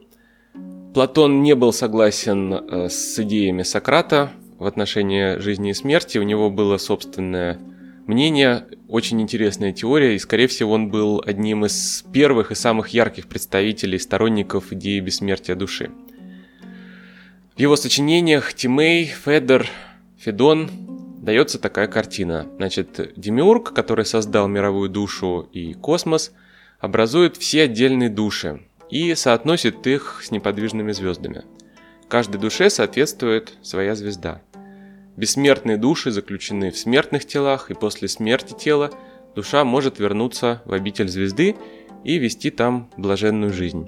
Платон 0.94 1.42
не 1.42 1.56
был 1.56 1.74
согласен 1.74 2.54
э, 2.54 2.90
с 2.90 3.20
идеями 3.20 3.64
Сократа, 3.64 4.32
в 4.60 4.66
отношении 4.66 5.38
жизни 5.40 5.72
и 5.72 5.74
смерти. 5.74 6.18
У 6.18 6.24
него 6.24 6.50
было 6.50 6.78
собственное 6.78 7.60
мнение, 8.06 8.66
очень 8.88 9.22
интересная 9.22 9.74
теория, 9.74 10.16
и, 10.16 10.20
скорее 10.20 10.48
всего, 10.48 10.74
он 10.74 10.90
был 10.90 11.22
одним 11.26 11.66
из 11.66 12.06
первых 12.14 12.52
и 12.52 12.56
самых 12.56 12.90
ярких 12.90 13.28
представителей 13.28 14.00
сторонников 14.00 14.72
идеи 14.72 15.00
бессмертия 15.00 15.56
души. 15.56 15.90
В 17.56 17.60
его 17.60 17.76
сочинениях 17.76 18.54
Тимей, 18.54 19.06
Федор, 19.06 19.68
Федон 20.18 20.70
дается 21.22 21.60
такая 21.60 21.88
картина. 21.88 22.48
Значит, 22.58 23.14
Демиург, 23.16 23.74
который 23.74 24.06
создал 24.06 24.48
мировую 24.48 24.90
душу 24.90 25.50
и 25.52 25.74
космос, 25.74 26.32
образует 26.80 27.38
все 27.38 27.64
отдельные 27.64 28.10
души 28.10 28.62
и 28.90 29.16
соотносит 29.16 29.88
их 29.88 30.22
с 30.24 30.32
неподвижными 30.32 30.92
звездами– 30.92 31.44
Каждой 32.08 32.38
душе 32.38 32.70
соответствует 32.70 33.54
своя 33.62 33.96
звезда. 33.96 34.42
Бессмертные 35.18 35.78
души 35.78 36.12
заключены 36.12 36.72
в 36.72 36.78
смертных 36.78 37.26
телах, 37.26 37.72
и 37.72 37.74
после 37.74 38.08
смерти 38.08 38.54
тела 38.54 38.92
душа 39.36 39.64
может 39.64 40.00
вернуться 40.00 40.62
в 40.66 40.74
обитель 40.74 41.10
звезды 41.10 41.56
и 42.04 42.18
вести 42.18 42.52
там 42.52 42.92
блаженную 42.98 43.54
жизнь. 43.54 43.88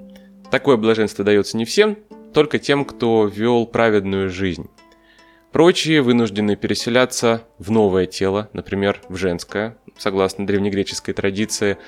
Такое 0.50 0.76
блаженство 0.76 1.24
дается 1.24 1.56
не 1.56 1.64
всем, 1.64 1.96
только 2.32 2.58
тем, 2.58 2.84
кто 2.84 3.26
вел 3.26 3.66
праведную 3.66 4.30
жизнь. 4.30 4.68
Прочие 5.52 6.02
вынуждены 6.02 6.56
переселяться 6.56 7.42
в 7.58 7.70
новое 7.70 8.06
тело, 8.06 8.50
например, 8.52 9.00
в 9.08 9.16
женское. 9.16 9.78
Согласно 9.96 10.46
древнегреческой 10.46 11.14
традиции, 11.14 11.78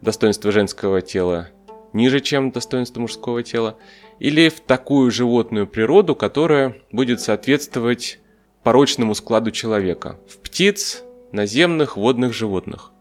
достоинство 0.00 0.52
женского 0.52 1.00
тела 1.00 1.48
ниже, 1.92 2.20
чем 2.20 2.50
достоинство 2.50 3.00
мужского 3.00 3.42
тела 3.42 3.76
или 4.18 4.48
в 4.48 4.60
такую 4.60 5.10
животную 5.10 5.66
природу, 5.66 6.14
которая 6.14 6.76
будет 6.92 7.20
соответствовать 7.20 8.20
порочному 8.62 9.14
складу 9.14 9.50
человека, 9.50 10.18
в 10.28 10.38
птиц, 10.38 11.02
наземных, 11.32 11.96
водных 11.96 12.32
животных. 12.32 12.92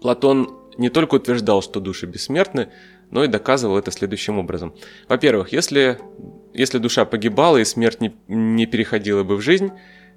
Платон 0.00 0.56
не 0.76 0.88
только 0.88 1.16
утверждал, 1.16 1.62
что 1.62 1.80
души 1.80 2.06
бессмертны, 2.06 2.70
но 3.10 3.24
и 3.24 3.28
доказывал 3.28 3.78
это 3.78 3.90
следующим 3.90 4.38
образом. 4.38 4.74
Во-первых, 5.08 5.52
если, 5.52 5.98
если 6.54 6.78
душа 6.78 7.04
погибала 7.04 7.58
и 7.58 7.64
смерть 7.64 8.00
не, 8.00 8.14
не 8.28 8.66
переходила 8.66 9.22
бы 9.22 9.36
в 9.36 9.40
жизнь, 9.40 9.70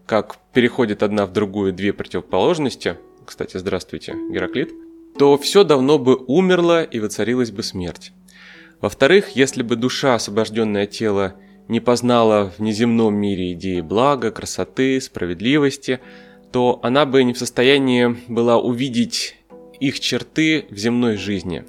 как 0.06 0.38
переходит 0.54 1.04
одна 1.04 1.26
в 1.26 1.34
другую 1.34 1.74
две 1.74 1.94
противоположности, 1.94 2.98
кстати, 3.26 3.58
здравствуйте, 3.58 4.16
Гераклит, 4.32 4.72
то 5.18 5.38
все 5.38 5.64
давно 5.64 5.98
бы 5.98 6.16
умерло 6.16 6.84
и 6.84 7.00
воцарилась 7.00 7.52
бы 7.52 7.64
смерть. 7.64 8.12
Во-вторых, 8.82 9.30
если 9.30 9.64
бы 9.64 9.76
душа, 9.76 10.16
освобожденная 10.16 10.84
от 10.84 10.92
тела, 10.92 11.36
не 11.68 11.80
познала 11.80 12.52
в 12.58 12.62
неземном 12.62 13.16
мире 13.16 13.54
идеи 13.54 13.80
блага, 13.80 14.32
красоты, 14.32 15.00
справедливости, 15.00 16.02
то 16.52 16.80
она 16.84 17.06
бы 17.06 17.24
не 17.24 17.34
в 17.34 17.38
состоянии 17.38 18.18
была 18.28 18.58
увидеть 18.58 19.38
их 19.80 20.00
черты 20.00 20.66
в 20.70 20.76
земной 20.76 21.16
жизни. 21.16 21.66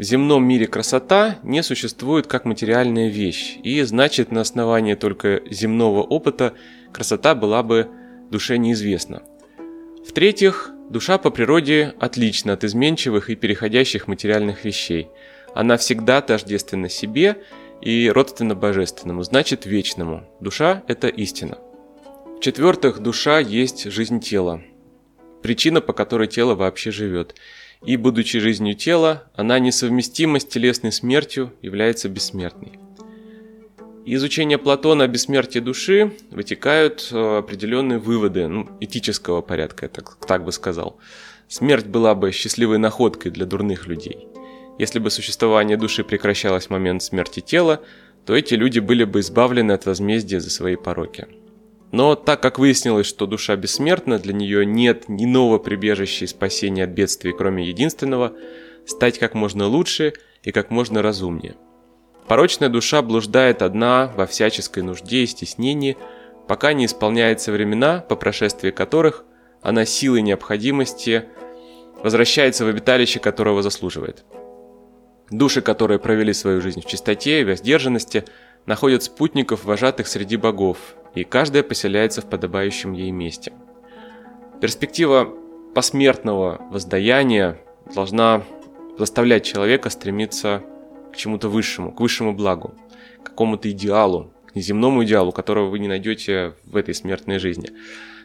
В 0.00 0.02
земном 0.02 0.48
мире 0.48 0.66
красота 0.66 1.38
не 1.42 1.62
существует 1.62 2.26
как 2.26 2.46
материальная 2.46 3.10
вещь, 3.10 3.58
и 3.62 3.82
значит 3.82 4.32
на 4.32 4.40
основании 4.40 4.94
только 4.94 5.42
земного 5.50 6.02
опыта 6.02 6.54
красота 6.90 7.34
была 7.34 7.62
бы 7.62 7.86
душе 8.30 8.56
неизвестна. 8.56 9.22
В-третьих, 10.08 10.70
душа 10.88 11.18
по 11.18 11.28
природе 11.28 11.94
отлична 12.00 12.54
от 12.54 12.64
изменчивых 12.64 13.28
и 13.28 13.36
переходящих 13.36 14.08
материальных 14.08 14.64
вещей– 14.64 15.08
она 15.54 15.76
всегда 15.76 16.20
тождественна 16.20 16.88
себе 16.88 17.42
и 17.80 18.10
родственна 18.10 18.54
божественному, 18.54 19.22
значит 19.22 19.66
вечному. 19.66 20.24
Душа– 20.40 20.82
это 20.86 21.08
истина. 21.08 21.58
В-четвертых, 22.38 23.00
душа 23.00 23.38
есть 23.38 23.90
жизнь 23.90 24.20
тела, 24.20 24.62
причина, 25.42 25.80
по 25.80 25.92
которой 25.92 26.28
тело 26.28 26.54
вообще 26.54 26.90
живет. 26.90 27.34
И, 27.84 27.96
будучи 27.96 28.38
жизнью 28.38 28.74
тела, 28.74 29.30
она 29.34 29.58
несовместима 29.58 30.38
с 30.38 30.44
телесной 30.44 30.92
смертью, 30.92 31.52
является 31.62 32.08
бессмертной. 32.08 32.78
Из 34.04 34.18
изучения 34.18 34.58
Платона 34.58 35.04
о 35.04 35.08
бессмертии 35.08 35.60
души 35.60 36.12
вытекают 36.30 37.08
э, 37.12 37.38
определенные 37.38 37.98
выводы 37.98 38.48
ну, 38.48 38.68
этического 38.80 39.40
порядка, 39.40 39.86
я 39.86 39.88
так, 39.88 40.16
так 40.26 40.44
бы 40.44 40.52
сказал. 40.52 40.98
Смерть 41.48 41.86
была 41.86 42.14
бы 42.14 42.32
счастливой 42.32 42.78
находкой 42.78 43.30
для 43.30 43.46
дурных 43.46 43.86
людей– 43.86 44.26
если 44.80 44.98
бы 44.98 45.10
существование 45.10 45.76
души 45.76 46.04
прекращалось 46.04 46.68
в 46.68 46.70
момент 46.70 47.02
смерти 47.02 47.40
тела, 47.40 47.82
то 48.24 48.34
эти 48.34 48.54
люди 48.54 48.78
были 48.78 49.04
бы 49.04 49.20
избавлены 49.20 49.72
от 49.72 49.84
возмездия 49.84 50.40
за 50.40 50.48
свои 50.48 50.74
пороки. 50.74 51.28
Но 51.92 52.14
так 52.14 52.40
как 52.40 52.58
выяснилось, 52.58 53.06
что 53.06 53.26
душа 53.26 53.56
бессмертна, 53.56 54.18
для 54.18 54.32
нее 54.32 54.64
нет 54.64 55.04
иного 55.08 55.58
прибежища 55.58 56.24
и 56.24 56.28
спасения 56.28 56.84
от 56.84 56.90
бедствий, 56.90 57.32
кроме 57.32 57.66
единственного– 57.66 58.34
стать 58.86 59.18
как 59.18 59.34
можно 59.34 59.66
лучше 59.66 60.14
и 60.42 60.52
как 60.52 60.70
можно 60.70 61.02
разумнее. 61.02 61.56
Порочная 62.26 62.68
душа 62.68 63.02
блуждает 63.02 63.62
одна 63.62 64.12
во 64.16 64.26
всяческой 64.26 64.82
нужде 64.82 65.22
и 65.22 65.26
стеснении, 65.26 65.96
пока 66.46 66.72
не 66.72 66.86
исполняются 66.86 67.52
времена, 67.52 68.04
по 68.08 68.16
прошествии 68.16 68.70
которых 68.70 69.24
она 69.62 69.84
силой 69.84 70.22
необходимости 70.22 71.24
возвращается 72.02 72.64
в 72.64 72.68
обиталище, 72.68 73.20
которого 73.20 73.62
заслуживает. 73.62 74.24
Души, 75.30 75.60
которые 75.60 75.98
провели 75.98 76.32
свою 76.32 76.60
жизнь 76.60 76.80
в 76.80 76.86
чистоте 76.86 77.40
и 77.40 77.44
воздержанности, 77.44 78.24
находят 78.66 79.02
спутников, 79.02 79.64
вожатых 79.64 80.06
среди 80.08 80.36
богов, 80.36 80.96
и 81.14 81.24
каждая 81.24 81.62
поселяется 81.62 82.20
в 82.22 82.26
подобающем 82.28 82.92
ей 82.92 83.10
месте. 83.10 83.52
Перспектива 84.60 85.34
посмертного 85.74 86.60
воздаяния 86.70 87.58
должна 87.94 88.42
заставлять 88.98 89.44
человека 89.44 89.90
стремиться 89.90 90.62
к 91.12 91.16
чему-то 91.16 91.48
высшему, 91.48 91.92
к 91.92 92.00
высшему 92.00 92.34
благу, 92.34 92.74
к 93.22 93.26
какому-то 93.26 93.70
идеалу, 93.70 94.32
к 94.46 94.54
неземному 94.54 95.04
идеалу, 95.04 95.32
которого 95.32 95.70
вы 95.70 95.78
не 95.78 95.88
найдете 95.88 96.54
в 96.64 96.76
этой 96.76 96.94
смертной 96.94 97.38
жизни. 97.38 97.70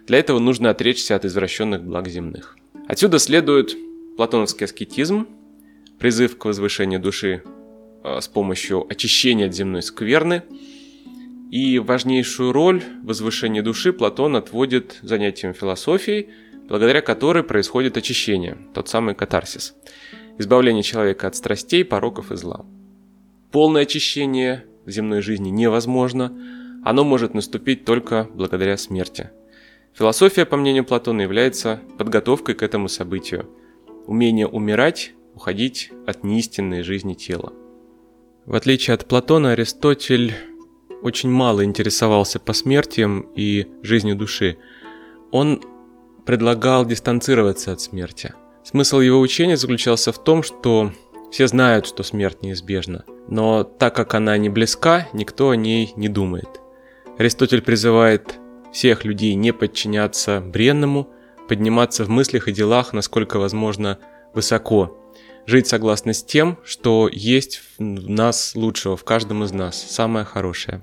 Для 0.08 0.20
этого 0.20 0.40
нужно 0.40 0.70
отречься 0.70 1.16
от 1.16 1.26
извращенных 1.26 1.84
благ 1.84 2.08
земных. 2.08 2.58
Отсюда 2.88 3.18
следует 3.20 3.76
платоновский 4.18 4.66
аскетизм, 4.66 5.28
призыв 6.00 6.38
к 6.38 6.46
возвышению 6.46 7.00
души 7.00 7.44
э, 8.04 8.20
с 8.22 8.28
помощью 8.28 8.86
очищения 8.88 9.48
от 9.48 9.56
земной 9.56 9.82
скверны. 9.82 10.44
И 11.52 11.80
важнейшую 11.80 12.52
роль 12.52 12.82
в 13.04 13.08
возвышении 13.08 13.62
души 13.62 13.94
Платон 13.94 14.36
отводит 14.36 15.00
занятиям 15.02 15.54
философией, 15.54 16.30
благодаря 16.68 17.02
которой 17.02 17.44
происходит 17.44 17.98
очищение, 17.98 18.58
тот 18.74 18.90
самый 18.90 19.16
катарсис. 19.16 19.76
Избавление 20.38 20.84
человека 20.84 21.28
от 21.28 21.36
страстей, 21.36 21.86
пороков 21.86 22.32
и 22.32 22.36
зла. 22.36 22.66
Полное 23.52 23.84
очищение 23.84 24.66
в 24.86 24.90
земной 24.90 25.22
жизни 25.22 25.50
невозможно, 25.50 26.34
оно 26.84 27.04
может 27.04 27.34
наступить 27.34 27.86
только 27.86 28.28
благодаря 28.34 28.78
смерти– 28.78 29.30
Философия, 29.98 30.46
по 30.46 30.58
мнению 30.58 30.84
Платона, 30.84 31.22
является 31.22 31.80
подготовкой 31.98 32.54
к 32.54 32.64
этому 32.64 32.90
событию. 32.90 33.50
Умение 34.08 34.46
умирать, 34.46 35.14
уходить 35.34 35.90
от 36.06 36.26
неистинной 36.26 36.84
жизни 36.84 37.14
тела. 37.14 37.54
В 38.46 38.56
отличие 38.56 38.94
от 38.94 39.06
Платона, 39.06 39.54
Аристотель 39.54 40.34
очень 41.06 41.30
мало 41.30 41.64
интересовался 41.64 42.40
посмертием 42.40 43.30
и 43.36 43.68
жизнью 43.84 44.16
души. 44.16 44.58
Он 45.32 45.62
предлагал 46.26 46.84
дистанцироваться 46.84 47.72
от 47.74 47.80
смерти. 47.80 48.34
Смысл 48.64 49.02
его 49.02 49.20
учения 49.20 49.56
заключался 49.56 50.12
в 50.12 50.24
том, 50.24 50.42
что 50.42 50.92
все 51.32 51.48
знают, 51.48 51.86
что 51.86 52.02
смерть 52.02 52.42
неизбежна, 52.42 53.06
но 53.28 53.64
так 53.64 53.96
как 53.96 54.16
она 54.16 54.36
не 54.38 54.50
близка, 54.50 55.08
никто 55.14 55.52
о 55.52 55.56
ней 55.56 55.94
не 55.96 56.10
думает. 56.10 56.50
Аристотель 57.20 57.62
призывает 57.62 58.40
всех 58.74 59.06
людей 59.06 59.36
не 59.36 59.54
подчиняться 59.54 60.42
бренному, 60.42 61.10
подниматься 61.48 62.04
в 62.04 62.10
мыслях 62.10 62.48
и 62.48 62.52
делах, 62.52 62.94
насколько 62.94 63.38
возможно, 63.38 64.00
высоко, 64.34 64.98
жить 65.46 65.68
согласно 65.68 66.14
с 66.14 66.24
тем, 66.24 66.58
что 66.64 67.08
есть 67.12 67.62
в 67.78 67.80
нас 67.80 68.56
лучшего, 68.56 68.98
в 68.98 69.04
каждом 69.04 69.44
из 69.44 69.52
нас, 69.52 69.80
самое 69.80 70.26
хорошее. 70.26 70.82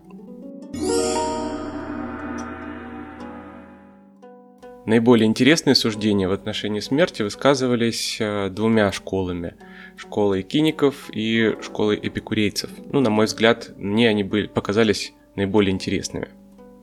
Наиболее 4.84 5.26
интересные 5.26 5.76
суждения 5.76 6.28
в 6.28 6.32
отношении 6.32 6.80
смерти 6.80 7.22
высказывались 7.22 8.16
э, 8.18 8.48
двумя 8.50 8.90
школами. 8.90 9.54
Школой 9.96 10.42
киников 10.42 11.08
и 11.12 11.54
школой 11.62 12.00
эпикурейцев. 12.02 12.70
Ну, 12.90 12.98
на 12.98 13.08
мой 13.08 13.26
взгляд, 13.26 13.70
мне 13.76 14.08
они 14.08 14.24
были, 14.24 14.48
показались 14.48 15.12
наиболее 15.36 15.70
интересными. 15.70 16.28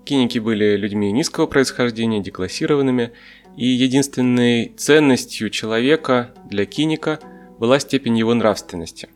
Киники 0.06 0.40
были 0.40 0.78
людьми 0.78 1.12
низкого 1.12 1.46
происхождения, 1.46 2.22
деклассированными, 2.22 3.12
и 3.58 3.68
единственной 3.68 4.74
ценностью 4.78 5.50
человека 5.50 6.34
для 6.50 6.66
киника 6.66 7.20
была 7.60 7.80
степень 7.80 8.18
его 8.18 8.34
нравственности. 8.34 9.10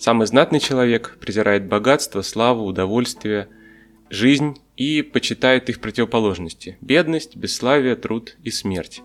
Самый 0.00 0.26
знатный 0.26 0.58
человек 0.58 1.18
презирает 1.20 1.66
богатство, 1.66 2.22
славу, 2.22 2.64
удовольствие, 2.64 3.48
жизнь 4.08 4.56
и 4.82 5.02
почитает 5.02 5.68
их 5.68 5.80
противоположности– 5.80 6.76
бедность, 6.80 7.36
бесславие, 7.36 7.94
труд 7.94 8.36
и 8.42 8.50
смерть. 8.50 9.00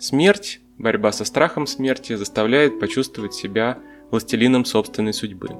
Смерть, 0.00 0.58
борьба 0.78 1.12
со 1.12 1.24
страхом 1.24 1.68
смерти 1.68 2.16
заставляет 2.16 2.80
почувствовать 2.80 3.32
себя 3.32 3.78
властелином 4.10 4.64
собственной 4.64 5.12
судьбы. 5.12 5.50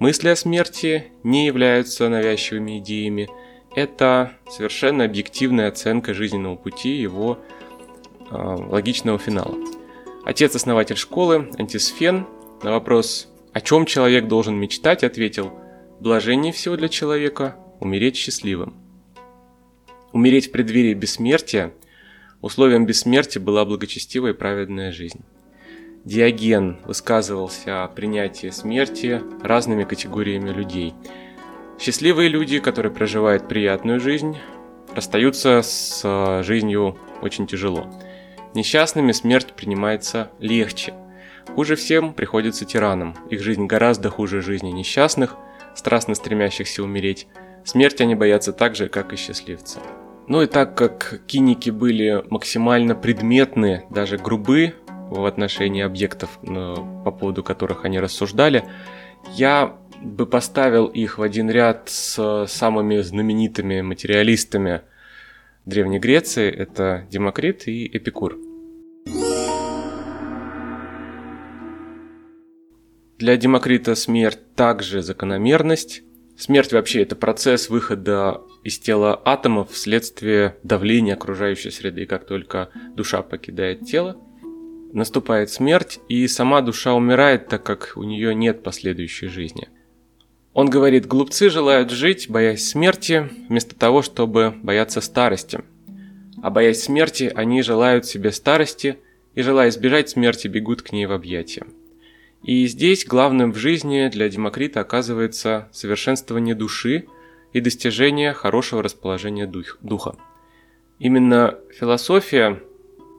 Мысли 0.00 0.28
о 0.28 0.36
смерти 0.36 1.06
не 1.22 1.46
являются 1.46 2.10
навязчивыми 2.10 2.78
идеями– 2.78 3.30
это 3.74 4.32
совершенно 4.50 5.04
объективная 5.04 5.68
оценка 5.68 6.12
жизненного 6.12 6.56
пути 6.56 6.90
его 6.90 7.38
э, 8.30 8.34
логичного 8.36 9.18
финала. 9.18 9.56
Отец-основатель 10.26 10.96
школы, 10.96 11.50
Антисфен, 11.58 12.26
на 12.62 12.72
вопрос, 12.72 13.28
о 13.54 13.62
чем 13.62 13.86
человек 13.86 14.28
должен 14.28 14.54
мечтать, 14.56 15.04
ответил, 15.04 15.54
блажение 16.00 16.52
всего 16.52 16.76
для 16.76 16.90
человека– 16.90 17.56
умереть 17.80 18.16
счастливым. 18.16 18.74
Умереть 20.12 20.48
в 20.48 20.52
преддверии 20.52 20.94
бессмертия, 20.94 21.72
условием 22.40 22.86
бессмертия 22.86 23.40
была 23.40 23.64
благочестивая 23.64 24.32
и 24.32 24.36
праведная 24.36 24.92
жизнь. 24.92 25.22
Диоген 26.04 26.78
высказывался 26.84 27.84
о 27.84 27.88
принятии 27.88 28.50
смерти 28.50 29.22
разными 29.42 29.84
категориями 29.84 30.50
людей– 30.50 30.94
Счастливые 31.78 32.28
люди, 32.28 32.60
которые 32.60 32.92
проживают 32.92 33.48
приятную 33.48 34.00
жизнь, 34.00 34.36
расстаются 34.94 35.60
с 35.60 36.02
э, 36.04 36.42
жизнью 36.44 36.96
очень 37.20 37.46
тяжело. 37.46 37.90
Несчастными 38.54 39.12
смерть 39.12 39.52
принимается 39.54 40.30
легче. 40.38 40.94
Хуже 41.54 41.74
всем 41.74 42.14
приходится 42.14 42.64
тиранам. 42.64 43.16
Их 43.28 43.42
жизнь 43.42 43.66
гораздо 43.66 44.08
хуже 44.08 44.40
жизни 44.40 44.70
несчастных, 44.70 45.36
страстно 45.74 46.14
стремящихся 46.14 46.82
умереть. 46.82 47.26
Смерть 47.64 48.00
они 48.00 48.14
боятся 48.14 48.52
так 48.52 48.76
же, 48.76 48.88
как 48.88 49.12
и 49.12 49.16
счастливцы. 49.16 49.80
Ну 50.28 50.42
и 50.42 50.46
так 50.46 50.76
как 50.76 51.22
киники 51.26 51.70
были 51.70 52.24
максимально 52.30 52.94
предметны, 52.94 53.84
даже 53.90 54.16
грубы 54.16 54.74
в 55.10 55.24
отношении 55.24 55.82
объектов, 55.82 56.38
э, 56.42 56.74
по 57.04 57.10
поводу 57.10 57.42
которых 57.42 57.84
они 57.84 58.00
рассуждали, 58.00 58.64
я 59.32 59.76
бы 60.02 60.26
поставил 60.26 60.86
их 60.86 61.18
в 61.18 61.22
один 61.22 61.50
ряд 61.50 61.88
с 61.88 62.46
самыми 62.46 63.00
знаменитыми 63.00 63.80
материалистами 63.80 64.82
Древней 65.64 65.98
Греции. 65.98 66.50
Это 66.50 67.06
Демокрит 67.10 67.66
и 67.68 67.86
Эпикур. 67.86 68.38
Для 73.18 73.36
Демокрита 73.36 73.94
смерть 73.94 74.54
также 74.54 75.00
закономерность. 75.00 76.02
Смерть 76.36 76.72
вообще 76.72 77.02
это 77.02 77.14
процесс 77.14 77.70
выхода 77.70 78.42
из 78.64 78.78
тела 78.78 79.20
атомов 79.24 79.70
вследствие 79.70 80.56
давления 80.62 81.14
окружающей 81.14 81.70
среды. 81.70 82.06
Как 82.06 82.26
только 82.26 82.70
душа 82.96 83.22
покидает 83.22 83.86
тело, 83.86 84.16
наступает 84.92 85.50
смерть, 85.50 86.00
и 86.08 86.26
сама 86.26 86.60
душа 86.60 86.94
умирает, 86.94 87.48
так 87.48 87.62
как 87.62 87.92
у 87.96 88.02
нее 88.02 88.34
нет 88.34 88.62
последующей 88.62 89.28
жизни. 89.28 89.68
Он 90.54 90.70
говорит, 90.70 91.06
глупцы 91.06 91.50
желают 91.50 91.90
жить, 91.90 92.28
боясь 92.28 92.68
смерти, 92.68 93.28
вместо 93.48 93.76
того, 93.76 94.02
чтобы 94.02 94.54
бояться 94.62 95.00
старости. 95.00 95.60
А 96.42 96.50
боясь 96.50 96.82
смерти, 96.82 97.30
они 97.34 97.62
желают 97.62 98.06
себе 98.06 98.30
старости 98.32 98.98
и, 99.34 99.42
желая 99.42 99.68
избежать 99.70 100.10
смерти, 100.10 100.46
бегут 100.46 100.82
к 100.82 100.92
ней 100.92 101.06
в 101.06 101.12
объятия. 101.12 101.64
И 102.44 102.66
здесь 102.66 103.06
главным 103.06 103.52
в 103.52 103.56
жизни 103.56 104.08
для 104.08 104.28
Демокрита 104.28 104.80
оказывается 104.80 105.68
совершенствование 105.72 106.54
души 106.54 107.06
и 107.52 107.60
достижение 107.60 108.32
хорошего 108.32 108.82
расположения 108.82 109.46
дух, 109.46 109.78
духа. 109.80 110.16
Именно 110.98 111.58
философия 111.72 112.62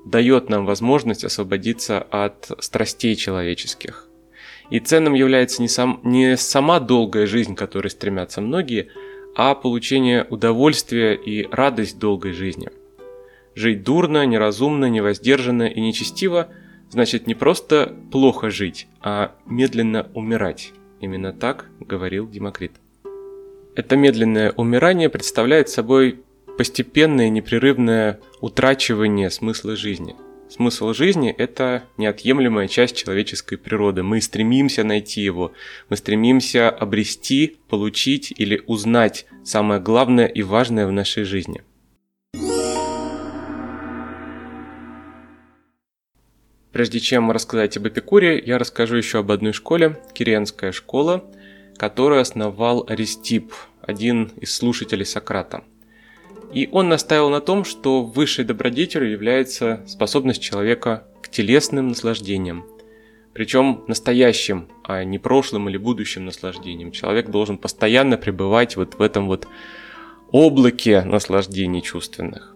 дает 0.06 0.50
нам 0.50 0.66
возможность 0.66 1.24
освободиться 1.24 2.00
от 2.00 2.52
страстей 2.60 3.16
человеческих– 3.16 4.08
и 4.70 4.80
ценным 4.80 5.14
является 5.14 5.62
не, 5.62 5.68
сам, 5.68 6.00
не 6.04 6.38
сама 6.38 6.80
долгая 6.80 7.28
жизнь, 7.28 7.56
к 7.56 7.60
которой 7.60 7.90
стремятся 7.90 8.42
многие, 8.42 8.90
а 9.36 9.54
получение 9.54 10.26
удовольствия 10.30 11.14
и 11.14 11.48
радость 11.52 12.00
долгой 12.00 12.34
жизни. 12.34 12.70
Жить 13.54 13.84
дурно, 13.84 14.26
неразумно, 14.26 14.86
невоздержанно 14.90 15.64
и 15.64 15.80
нечестиво 15.80 16.50
значит 16.96 17.28
не 17.28 17.36
просто 17.36 17.94
плохо 18.10 18.50
жить, 18.50 18.88
а 19.02 19.36
медленно 19.46 20.10
умирать. 20.14 20.72
Именно 21.02 21.34
так 21.34 21.66
говорил 21.82 22.26
Демокрит. 22.26 22.72
Это 23.76 23.98
медленное 23.98 24.54
умирание 24.54 25.10
представляет 25.10 25.68
собой 25.68 26.22
постепенное 26.58 27.28
непрерывное 27.28 28.22
утрачивание 28.40 29.30
смысла 29.30 29.76
жизни. 29.76 30.16
Смысл 30.48 30.94
жизни– 30.94 31.36
это 31.38 31.84
неотъемлемая 31.98 32.70
часть 32.70 32.96
человеческой 32.96 33.58
природы. 33.58 34.02
Мы 34.02 34.22
стремимся 34.22 34.86
найти 34.86 35.20
его, 35.20 35.52
мы 35.90 35.98
стремимся 35.98 36.70
обрести, 36.70 37.58
получить 37.68 38.34
или 38.38 38.64
узнать 38.68 39.26
самое 39.44 39.82
главное 39.82 40.28
и 40.28 40.44
важное 40.44 40.88
в 40.88 40.94
нашей 40.94 41.26
жизни. 41.26 41.62
Прежде 46.76 47.00
чем 47.00 47.32
рассказать 47.32 47.78
об 47.78 47.88
Эпикуре, 47.88 48.38
я 48.38 48.58
расскажу 48.58 48.98
еще 48.98 49.20
об 49.20 49.32
одной 49.32 49.54
школе, 49.54 49.98
Кириенская 50.14 50.74
школа, 50.74 51.24
которую 51.78 52.20
основал 52.20 52.86
Аристип, 52.90 53.54
один 53.82 54.26
из 54.36 54.54
слушателей 54.54 55.06
Сократа– 55.06 55.64
и 56.56 56.70
он 56.72 56.88
настаивал 56.88 57.30
на 57.30 57.42
том, 57.42 57.66
что 57.66 58.02
высшей 58.04 58.46
добродетелью 58.46 59.12
является 59.12 59.84
способность 59.88 60.42
человека 60.42 61.06
к 61.22 61.28
телесным 61.28 61.90
наслаждениям. 61.90 62.66
Причем 63.34 63.84
настоящим, 63.88 64.70
а 64.84 65.04
не 65.04 65.20
прошлым 65.20 65.68
или 65.68 65.76
будущим 65.76 66.24
наслаждением. 66.24 66.92
Человек 66.92 67.30
должен 67.30 67.58
постоянно 67.58 68.16
пребывать 68.16 68.78
вот 68.78 68.96
в 68.96 69.02
этом 69.02 69.28
вот 69.28 69.50
облаке 70.32 71.02
наслаждений 71.02 71.82
чувственных. 71.82 72.55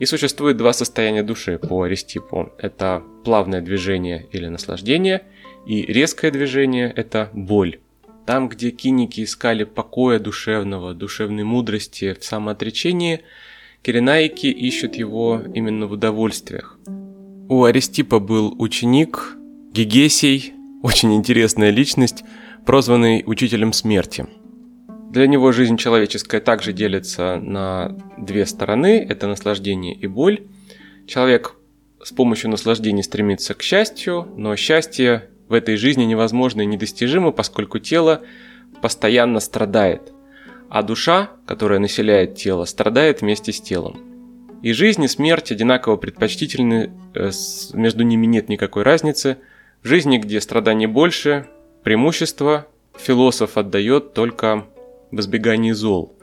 И 0.00 0.06
существует 0.06 0.56
два 0.56 0.72
состояния 0.72 1.22
души 1.22 1.58
по 1.58 1.82
Аристипу. 1.82 2.52
Это 2.56 3.02
плавное 3.22 3.60
движение 3.60 4.26
или 4.32 4.46
наслаждение, 4.46 5.24
и 5.66 5.82
резкое 5.82 6.30
движение– 6.30 6.90
это 6.96 7.28
боль. 7.34 7.80
Там, 8.24 8.48
где 8.48 8.70
киники 8.70 9.22
искали 9.22 9.64
покоя 9.64 10.18
душевного, 10.18 10.94
душевной 10.94 11.44
мудрости 11.44 12.16
в 12.18 12.24
самоотречении, 12.24 13.20
киренаики 13.82 14.46
ищут 14.46 14.96
его 14.96 15.42
именно 15.54 15.86
в 15.86 15.92
удовольствиях. 15.92 16.78
У 17.50 17.64
Аристипа 17.64 18.20
был 18.20 18.54
ученик 18.58 19.36
Гегесий, 19.74 20.54
очень 20.82 21.14
интересная 21.14 21.70
личность, 21.70 22.24
прозванный 22.64 23.22
учителем 23.26 23.74
смерти. 23.74 24.26
Для 25.10 25.26
него 25.26 25.50
жизнь 25.50 25.76
человеческая 25.76 26.40
также 26.40 26.72
делится 26.72 27.36
на 27.36 27.98
две 28.16 28.46
стороны– 28.46 29.04
это 29.08 29.26
наслаждение 29.26 29.92
и 29.92 30.06
боль. 30.06 30.44
Человек 31.08 31.56
с 32.00 32.12
помощью 32.12 32.48
наслаждения 32.48 33.02
стремится 33.02 33.54
к 33.54 33.62
счастью, 33.62 34.28
но 34.36 34.54
счастье 34.54 35.28
в 35.48 35.54
этой 35.54 35.74
жизни 35.74 36.04
невозможно 36.04 36.60
и 36.60 36.66
недостижимо, 36.66 37.32
поскольку 37.32 37.80
тело 37.80 38.22
постоянно 38.82 39.40
страдает, 39.40 40.12
а 40.68 40.84
душа, 40.84 41.30
которая 41.44 41.80
населяет 41.80 42.36
тело, 42.36 42.64
страдает 42.64 43.20
вместе 43.20 43.52
с 43.52 43.60
телом. 43.60 43.98
И 44.62 44.72
жизнь 44.72 45.02
и 45.02 45.08
смерть 45.08 45.50
одинаково 45.50 45.96
предпочтительны, 45.96 46.92
э, 47.14 47.30
между 47.72 48.04
ними 48.04 48.26
нет 48.26 48.48
никакой 48.48 48.84
разницы. 48.84 49.38
В 49.82 49.88
жизни, 49.88 50.18
где 50.18 50.40
страданий 50.40 50.86
больше, 50.86 51.48
преимущество 51.82 52.68
философ 52.96 53.56
отдает 53.56 54.14
только 54.14 54.66
в 55.10 55.20
избегании 55.20 55.72
зол, 55.72 56.16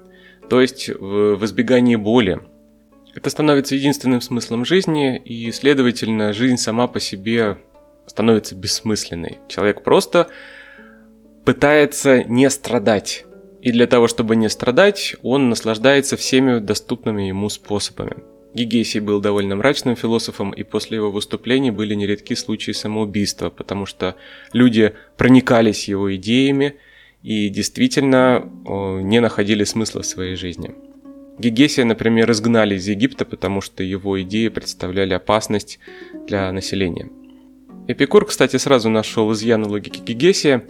то 0.50 0.62
есть 0.62 0.90
в 0.90 1.44
избегании 1.44 1.96
боли. 1.96 2.40
Это 3.14 3.30
становится 3.30 3.76
единственным 3.76 4.22
смыслом 4.22 4.64
жизни, 4.64 5.18
и, 5.18 5.52
следовательно, 5.52 6.34
жизнь 6.34 6.58
сама 6.58 6.88
по 6.88 7.00
себе 7.00 7.58
становится 8.06 8.56
бессмысленной. 8.56 9.40
Человек 9.48 9.84
просто 9.84 10.28
пытается 11.46 12.24
не 12.24 12.50
страдать. 12.50 13.26
И 13.62 13.72
для 13.72 13.88
того, 13.88 14.08
чтобы 14.08 14.36
не 14.36 14.50
страдать, 14.50 15.16
он 15.24 15.50
наслаждается 15.50 16.16
всеми 16.16 16.60
доступными 16.60 17.24
ему 17.24 17.50
способами. 17.50 18.18
Гигесий 18.54 19.00
был 19.00 19.20
довольно 19.20 19.56
мрачным 19.56 19.96
философом, 19.96 20.52
и 20.52 20.64
после 20.64 20.98
его 20.98 21.12
выступлений 21.12 21.72
были 21.72 21.96
нередки 21.96 22.36
случаи 22.36 22.72
самоубийства, 22.72 23.50
потому 23.50 23.86
что 23.86 24.16
люди 24.54 24.94
проникались 25.18 25.88
его 25.88 26.16
идеями 26.16 26.76
и 27.28 27.50
действительно 27.50 28.50
не 28.66 29.20
находили 29.20 29.66
смысла 29.66 30.02
в 30.02 30.06
своей 30.06 30.38
жизни. 30.38 30.74
Гегесия, 31.38 31.84
например, 31.84 32.32
изгнали 32.32 32.76
из 32.76 32.88
Египта, 32.88 33.26
потому 33.26 33.60
что 33.60 33.84
его 33.84 34.22
идеи 34.22 34.48
представляли 34.48 35.14
опасность 35.14 35.78
для 36.26 36.50
населения. 36.54 37.10
Эпикур, 37.90 38.26
кстати, 38.26 38.56
сразу 38.56 38.90
нашел 38.90 39.34
изъян 39.34 39.68
логики 39.68 40.00
Гегесия, 40.00 40.64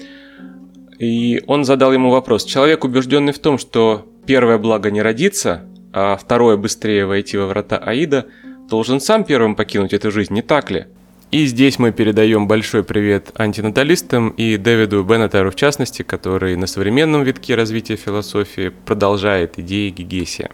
и 0.98 1.44
он 1.46 1.64
задал 1.64 1.94
ему 1.94 2.10
вопрос. 2.10 2.44
Человек, 2.44 2.84
убежденный 2.86 3.34
в 3.34 3.40
том, 3.40 3.60
что 3.60 4.08
первое 4.26 4.58
благо 4.58 4.90
не 4.90 5.04
родится, 5.04 5.64
а 5.94 6.18
второе 6.18 6.58
быстрее 6.58 7.06
войти 7.06 7.38
во 7.38 7.46
врата 7.46 7.78
Аида, 7.78 8.26
должен 8.68 9.00
сам 9.00 9.26
первым 9.26 9.56
покинуть 9.56 9.94
эту 9.94 10.10
жизнь, 10.10 10.34
не 10.34 10.42
так 10.42 10.72
ли? 10.72 10.88
И 11.30 11.46
здесь 11.46 11.78
мы 11.78 11.92
передаем 11.92 12.48
большой 12.48 12.86
привет 12.86 13.32
антинаталистам 13.36 14.30
и 14.30 14.56
Дэвиду 14.56 15.04
Беннетару 15.04 15.52
в 15.52 15.56
частности, 15.56 16.02
который 16.02 16.56
на 16.56 16.68
современном 16.68 17.24
витке 17.24 17.56
развития 17.56 17.98
философии 17.98 18.70
продолжает 18.70 19.60
идеи 19.60 19.90
Гегесия. 19.90 20.52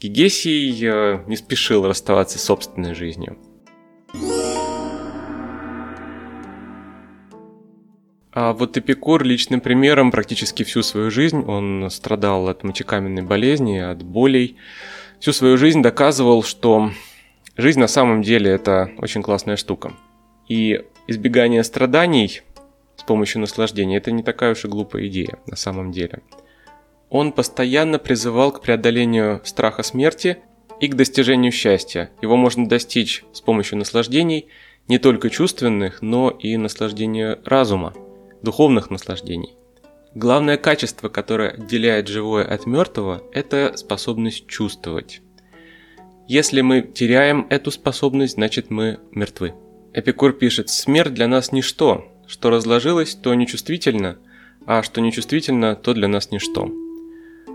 Гегесий 0.00 0.78
э, 0.80 1.24
не 1.26 1.36
спешил 1.36 1.88
расставаться 1.88 2.38
с 2.38 2.44
собственной 2.44 2.94
жизнью. 2.94 3.36
А 8.32 8.52
вот 8.52 8.76
Эпикур 8.76 9.24
личным 9.24 9.60
примером 9.60 10.12
практически 10.12 10.62
всю 10.62 10.84
свою 10.84 11.10
жизнь, 11.10 11.40
он 11.40 11.88
страдал 11.90 12.48
от 12.48 12.62
мочекаменной 12.62 13.22
болезни, 13.22 13.78
от 13.78 14.04
болей. 14.04 14.56
Всю 15.18 15.32
свою 15.32 15.58
жизнь 15.58 15.82
доказывал, 15.82 16.44
что 16.44 16.92
жизнь 17.56 17.80
на 17.80 17.88
самом 17.88 18.22
деле 18.22 18.52
это 18.52 18.92
очень 18.98 19.22
классная 19.22 19.56
штука. 19.56 19.92
И 20.52 20.84
избегание 21.06 21.64
страданий 21.64 22.42
с 22.96 23.02
помощью 23.04 23.40
наслаждения 23.40 23.96
это 23.96 24.10
не 24.10 24.22
такая 24.22 24.52
уж 24.52 24.66
и 24.66 24.68
глупая 24.68 25.06
идея 25.06 25.38
на 25.46 25.56
самом 25.56 25.92
деле. 25.92 26.20
Он 27.08 27.32
постоянно 27.32 27.98
призывал 27.98 28.52
к 28.52 28.60
преодолению 28.60 29.40
страха 29.44 29.82
смерти 29.82 30.40
и 30.78 30.88
к 30.88 30.94
достижению 30.94 31.52
счастья. 31.52 32.10
Его 32.20 32.36
можно 32.36 32.68
достичь 32.68 33.24
с 33.32 33.40
помощью 33.40 33.78
наслаждений 33.78 34.48
не 34.88 34.98
только 34.98 35.30
чувственных, 35.30 36.02
но 36.02 36.28
и 36.28 36.58
наслаждения 36.58 37.38
разума– 37.46 37.94
духовных 38.42 38.90
наслаждений. 38.90 39.56
Главное 40.14 40.58
качество, 40.58 41.08
которое 41.08 41.52
отделяет 41.52 42.08
живое 42.08 42.44
от 42.44 42.66
мертвого, 42.66 43.22
это 43.32 43.72
способность 43.76 44.46
чувствовать. 44.48 45.22
Если 46.28 46.60
мы 46.60 46.82
теряем 46.82 47.46
эту 47.48 47.70
способность, 47.70 48.34
значит 48.34 48.68
мы 48.68 49.00
мертвы. 49.12 49.54
Эпикур 49.94 50.32
пишет, 50.32 50.70
смерть 50.70 51.12
для 51.12 51.28
нас 51.28 51.52
ничто, 51.52 52.10
что 52.26 52.50
разложилось, 52.50 53.14
то 53.14 53.34
нечувствительно, 53.34 54.18
а 54.64 54.82
что 54.82 55.00
нечувствительно, 55.00 55.76
то 55.76 55.92
для 55.92 56.08
нас 56.08 56.30
ничто. 56.30 56.70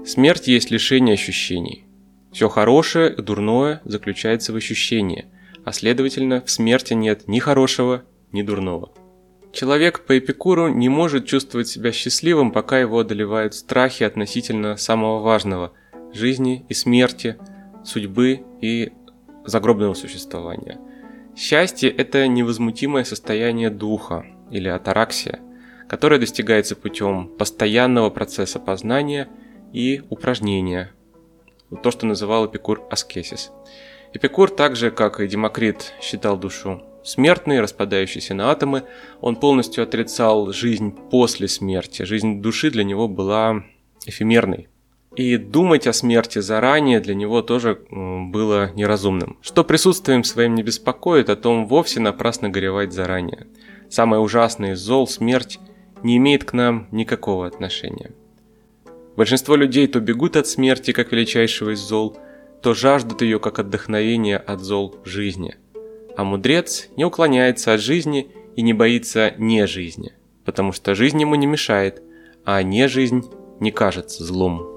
Смерть 0.05 0.47
есть 0.47 0.69
лишение 0.69 1.13
ощущений. 1.13 1.85
Все 2.31 2.49
хорошее 2.49 3.13
и 3.13 3.21
дурное 3.21 3.81
заключается 3.85 4.53
в 4.53 4.55
ощущении, 4.55 5.25
а 5.65 5.71
следовательно 5.71 6.43
в 6.45 6.51
смерти 6.51 6.93
нет 6.93 7.27
ни 7.27 7.39
хорошего, 7.39 8.03
ни 8.31 8.43
дурного. 8.43 8.91
Человек 9.51 10.01
по 10.01 10.17
Эпикуру 10.17 10.67
не 10.67 10.89
может 10.89 11.25
чувствовать 11.25 11.67
себя 11.67 11.91
счастливым, 11.91 12.51
пока 12.51 12.79
его 12.79 12.99
одолевают 12.99 13.55
страхи 13.55 14.03
относительно 14.03 14.77
самого 14.77 15.21
важного– 15.21 15.73
жизни 16.13 16.65
и 16.69 16.73
смерти, 16.73 17.37
судьбы 17.83 18.41
и 18.61 18.91
загробного 19.45 19.93
существования. 19.93 20.79
Счастье– 21.37 21.89
это 21.97 22.27
невозмутимое 22.27 23.03
состояние 23.03 23.69
духа 23.69 24.25
или 24.49 24.67
атараксия, 24.69 25.39
которое 25.87 26.19
достигается 26.19 26.75
путем 26.75 27.27
постоянного 27.37 28.09
процесса 28.09 28.59
познания 28.59 29.29
и 29.71 30.01
упражнения, 30.09 30.91
то, 31.83 31.91
что 31.91 32.07
называл 32.07 32.47
Эпикур 32.47 32.87
аскесис. 32.89 33.51
Эпикур, 34.13 34.49
так 34.49 34.75
же 34.75 34.89
как 34.89 35.19
и 35.19 35.27
Демокрит, 35.27 35.93
считал 36.01 36.37
душу 36.37 36.81
смертный, 37.03 37.61
распадающийся 37.61 38.33
на 38.33 38.49
атомы. 38.49 38.85
Он 39.21 39.35
полностью 39.35 39.83
отрицал 39.83 40.51
жизнь 40.51 40.91
после 41.11 41.47
смерти. 41.47 42.01
Жизнь 42.01 42.41
души 42.41 42.71
для 42.71 42.83
него 42.83 43.07
была 43.07 43.63
эфемерной. 44.07 44.69
И 45.17 45.35
думать 45.35 45.87
о 45.87 45.93
смерти 45.93 46.39
заранее 46.39 47.01
для 47.01 47.15
него 47.15 47.41
тоже 47.41 47.79
было 47.89 48.71
неразумным. 48.75 49.37
Что 49.41 49.65
присутствием 49.65 50.23
своим 50.23 50.55
не 50.55 50.63
беспокоит, 50.63 51.29
о 51.29 51.35
том 51.35 51.67
вовсе 51.67 51.99
напрасно 51.99 52.49
горевать 52.49 52.93
заранее. 52.93 53.47
Самое 53.89 54.21
ужасное 54.21 54.73
из 54.73 54.79
зол, 54.79 55.07
смерть, 55.07 55.59
не 56.03 56.17
имеет 56.17 56.45
к 56.45 56.53
нам 56.53 56.87
никакого 56.91 57.47
отношения. 57.47 58.11
Большинство 59.17 59.55
людей 59.55 59.87
то 59.87 59.99
бегут 59.99 60.37
от 60.37 60.47
смерти, 60.47 60.91
как 60.91 61.11
величайшего 61.11 61.71
из 61.71 61.79
зол, 61.79 62.17
то 62.61 62.73
жаждут 62.73 63.21
ее, 63.21 63.39
как 63.39 63.59
отдохновение 63.59 64.37
от 64.37 64.61
зол 64.61 64.95
жизни– 65.03 65.55
а 66.17 66.23
мудрец 66.23 66.89
не 66.97 67.05
уклоняется 67.05 67.75
от 67.75 67.79
жизни 67.79 68.31
и 68.55 68.63
не 68.63 68.73
боится 68.73 69.35
не 69.37 69.67
жизни, 69.67 70.13
потому 70.45 70.71
что 70.71 70.95
жизнь 70.95 71.21
ему 71.21 71.35
не 71.35 71.45
мешает, 71.45 72.01
а 72.43 72.63
не 72.63 72.87
жизнь 72.87 73.23
не 73.59 73.69
кажется 73.69 74.23
злом. 74.23 74.76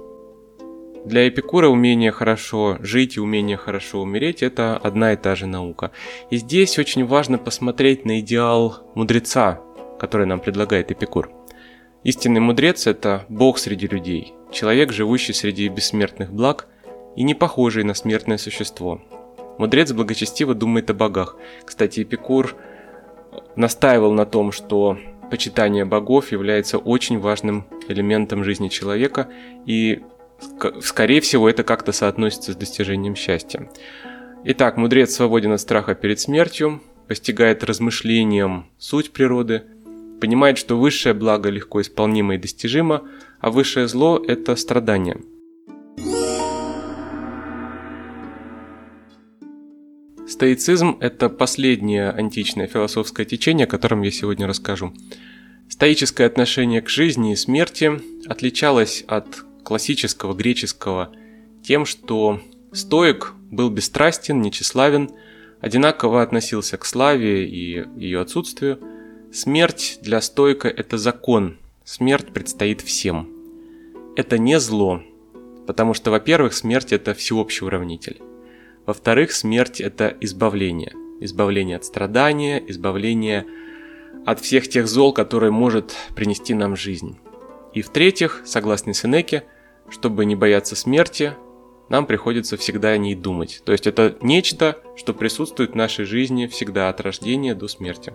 Для 1.04 1.26
Эпикура 1.28 1.68
умение 1.68 2.12
хорошо 2.12 2.76
жить 2.80 3.16
и 3.16 3.20
умение 3.20 3.56
хорошо 3.56 4.02
умереть– 4.02 4.42
это 4.42 4.76
одна 4.76 5.14
и 5.14 5.16
та 5.16 5.34
же 5.34 5.46
наука. 5.46 5.92
И 6.30 6.36
здесь 6.36 6.78
очень 6.78 7.06
важно 7.06 7.38
посмотреть 7.38 8.04
на 8.04 8.20
идеал 8.20 8.78
мудреца, 8.94 9.60
который 9.98 10.26
нам 10.26 10.40
предлагает 10.40 10.92
Эпикур. 10.92 11.30
Истинный 12.04 12.40
мудрец– 12.40 12.86
это 12.86 13.24
Бог 13.28 13.58
среди 13.58 13.86
людей, 13.86 14.34
человек, 14.52 14.92
живущий 14.92 15.32
среди 15.32 15.68
бессмертных 15.68 16.32
благ 16.32 16.66
и 17.16 17.22
не 17.22 17.34
похожий 17.34 17.82
на 17.84 17.94
смертное 17.94 18.38
существо. 18.38 19.00
Мудрец 19.58 19.92
благочестиво 19.92 20.54
думает 20.54 20.90
о 20.90 20.94
богах. 20.94 21.36
Кстати, 21.64 22.02
Эпикур 22.02 22.56
настаивал 23.56 24.12
на 24.12 24.26
том, 24.26 24.52
что 24.52 24.98
почитание 25.30 25.84
богов 25.84 26.32
является 26.32 26.76
очень 26.78 27.18
важным 27.18 27.66
элементом 27.88 28.44
жизни 28.44 28.68
человека, 28.68 29.28
и, 29.66 30.02
скорее 30.82 31.20
всего, 31.20 31.48
это 31.48 31.62
как-то 31.62 31.92
соотносится 31.92 32.52
с 32.52 32.56
достижением 32.56 33.14
счастья. 33.14 33.70
Итак, 34.44 34.76
мудрец 34.76 35.14
свободен 35.14 35.52
от 35.52 35.60
страха 35.60 35.94
перед 35.94 36.18
смертью, 36.18 36.80
постигает 37.08 37.64
размышлением 37.64 38.66
суть 38.78 39.10
природы, 39.10 39.64
понимает, 40.20 40.58
что 40.58 40.78
высшее 40.78 41.14
благо 41.14 41.50
легко 41.50 41.80
исполнимо 41.80 42.34
и 42.34 42.38
достижимо, 42.38 43.02
а 43.40 43.50
высшее 43.50 43.88
зло– 43.88 44.22
это 44.28 44.56
страдание. 44.56 45.18
Стоицизм– 50.26 50.96
это 51.00 51.28
последнее 51.28 52.10
античное 52.10 52.66
философское 52.66 53.24
течение, 53.24 53.64
о 53.64 53.68
котором 53.68 54.02
я 54.02 54.10
сегодня 54.10 54.46
расскажу. 54.46 54.94
Стоическое 55.68 56.26
отношение 56.26 56.80
к 56.80 56.88
жизни 56.88 57.32
и 57.32 57.36
смерти 57.36 58.00
отличалось 58.26 59.04
от 59.06 59.44
классического 59.62 60.34
греческого 60.34 61.12
тем, 61.62 61.84
что 61.84 62.40
стоик 62.72 63.34
был 63.50 63.70
бесстрастен, 63.70 64.40
нечеславен, 64.40 65.10
одинаково 65.60 66.22
относился 66.22 66.76
к 66.76 66.84
славе 66.84 67.46
и 67.46 67.84
ее 67.96 68.20
отсутствию. 68.20 68.78
Смерть 69.32 69.98
для 70.02 70.20
стоика– 70.20 70.68
это 70.68 70.98
закон, 70.98 71.58
смерть 71.84 72.32
предстоит 72.32 72.80
всем. 72.80 73.28
Это 74.16 74.38
не 74.38 74.58
зло, 74.58 75.02
потому 75.66 75.94
что, 75.94 76.10
во-первых, 76.10 76.54
смерть– 76.54 76.92
это 76.94 77.14
всеобщий 77.14 77.66
уравнитель. 77.66 78.20
Во-вторых, 78.86 79.32
смерть– 79.32 79.80
это 79.82 80.16
избавление. 80.20 80.92
Избавление 81.20 81.76
от 81.76 81.84
страдания, 81.84 82.62
избавление 82.66 83.46
от 84.26 84.40
всех 84.40 84.68
тех 84.68 84.88
зол, 84.88 85.12
которые 85.12 85.52
может 85.52 85.94
принести 86.16 86.54
нам 86.54 86.76
жизнь. 86.76 87.18
И 87.72 87.82
в-третьих, 87.82 88.42
согласно 88.44 88.94
Сенеке, 88.94 89.44
чтобы 89.88 90.24
не 90.24 90.36
бояться 90.36 90.76
смерти, 90.76 91.34
нам 91.88 92.06
приходится 92.06 92.56
всегда 92.56 92.88
о 92.90 92.98
ней 92.98 93.14
думать. 93.14 93.62
То 93.64 93.72
есть 93.72 93.86
это 93.86 94.16
нечто, 94.20 94.78
что 94.96 95.12
присутствует 95.12 95.72
в 95.72 95.76
нашей 95.76 96.04
жизни 96.04 96.46
всегда 96.46 96.88
от 96.88 97.00
рождения 97.00 97.54
до 97.54 97.68
смерти. 97.68 98.14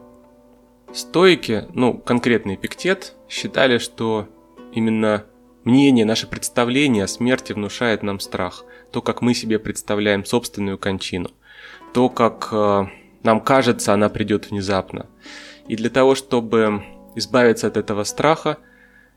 Стоики, 0.94 1.66
ну 1.74 1.98
конкретный 1.98 2.56
Эпиктет, 2.56 3.16
считали, 3.28 3.80
что 3.80 4.30
именно 4.74 5.26
мнение, 5.66 6.06
наше 6.06 6.28
представление 6.28 7.04
о 7.04 7.08
смерти 7.08 7.54
внушает 7.54 8.04
нам 8.04 8.20
страх– 8.20 8.64
то, 8.96 9.02
как 9.02 9.22
мы 9.22 9.34
себе 9.34 9.60
представляем 9.60 10.24
собственную 10.24 10.78
кончину, 10.78 11.32
то, 11.94 12.08
как 12.08 12.48
э, 12.54 12.86
нам 13.24 13.42
кажется, 13.42 13.94
она 13.94 14.08
придет 14.08 14.50
внезапно. 14.50 15.08
И 15.68 15.76
для 15.76 15.90
того, 15.90 16.16
чтобы 16.16 16.82
избавиться 17.14 17.68
от 17.68 17.76
этого 17.76 18.06
страха, 18.06 18.58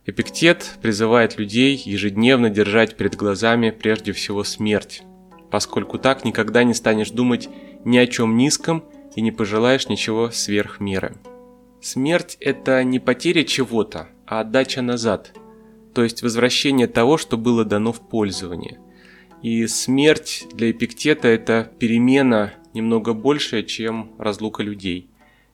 Эпиктет 0.09 0.79
призывает 0.83 1.38
людей 1.38 1.77
ежедневно 1.77 2.51
держать 2.51 2.97
перед 2.97 3.14
глазами 3.14 3.71
прежде 3.71 4.12
всего 4.12 4.42
смерть, 4.42 5.03
поскольку 5.51 5.99
так 5.99 6.25
никогда 6.25 6.64
не 6.64 6.75
станешь 6.75 7.11
думать 7.11 7.49
ни 7.85 7.97
о 7.99 8.07
чем 8.07 8.37
низком 8.37 8.85
и 9.14 9.21
не 9.21 9.31
пожелаешь 9.31 9.88
ничего 9.88 10.31
сверх 10.31 10.81
меры. 10.81 11.14
Смерть– 11.81 12.37
это 12.40 12.83
не 12.83 12.99
потеря 12.99 13.44
чего-то, 13.44 14.09
а 14.27 14.40
отдача 14.40 14.83
назад, 14.83 15.33
то 15.94 16.03
есть 16.03 16.23
возвращение 16.23 16.88
того, 16.88 17.18
что 17.18 17.37
было 17.37 17.64
дано 17.64 17.92
в 17.92 18.01
пользование– 18.01 18.79
и 19.42 19.66
смерть 19.68 20.47
для 20.53 20.73
Эпиктета– 20.73 21.29
это 21.29 21.71
перемена 21.79 22.55
немного 22.75 23.12
большая, 23.12 23.62
чем 23.62 24.12
разлука 24.18 24.62
людей. 24.62 25.11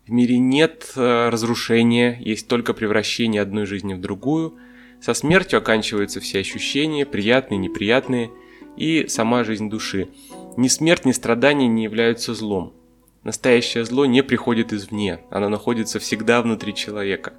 В 0.06 0.10
мире 0.10 0.38
нет 0.38 0.92
э, 0.96 1.28
разрушения, 1.28 2.18
есть 2.20 2.48
только 2.48 2.74
превращение 2.74 3.40
одной 3.40 3.66
жизни 3.66 3.94
в 3.94 4.00
другую. 4.00 4.54
Со 5.00 5.14
смертью 5.14 5.58
оканчиваются 5.58 6.20
все 6.20 6.40
ощущения, 6.40 7.06
приятные, 7.06 7.58
неприятные, 7.58 8.30
и 8.76 9.06
сама 9.08 9.44
жизнь 9.44 9.70
души. 9.70 10.08
Ни 10.56 10.68
смерть, 10.68 11.04
ни 11.04 11.12
страдания 11.12 11.68
не 11.68 11.84
являются 11.84 12.34
злом. 12.34 12.74
Настоящее 13.22 13.84
зло 13.84 14.04
не 14.04 14.22
приходит 14.22 14.72
извне, 14.72 15.20
оно 15.30 15.48
находится 15.48 15.98
всегда 15.98 16.42
внутри 16.42 16.74
человека. 16.74 17.32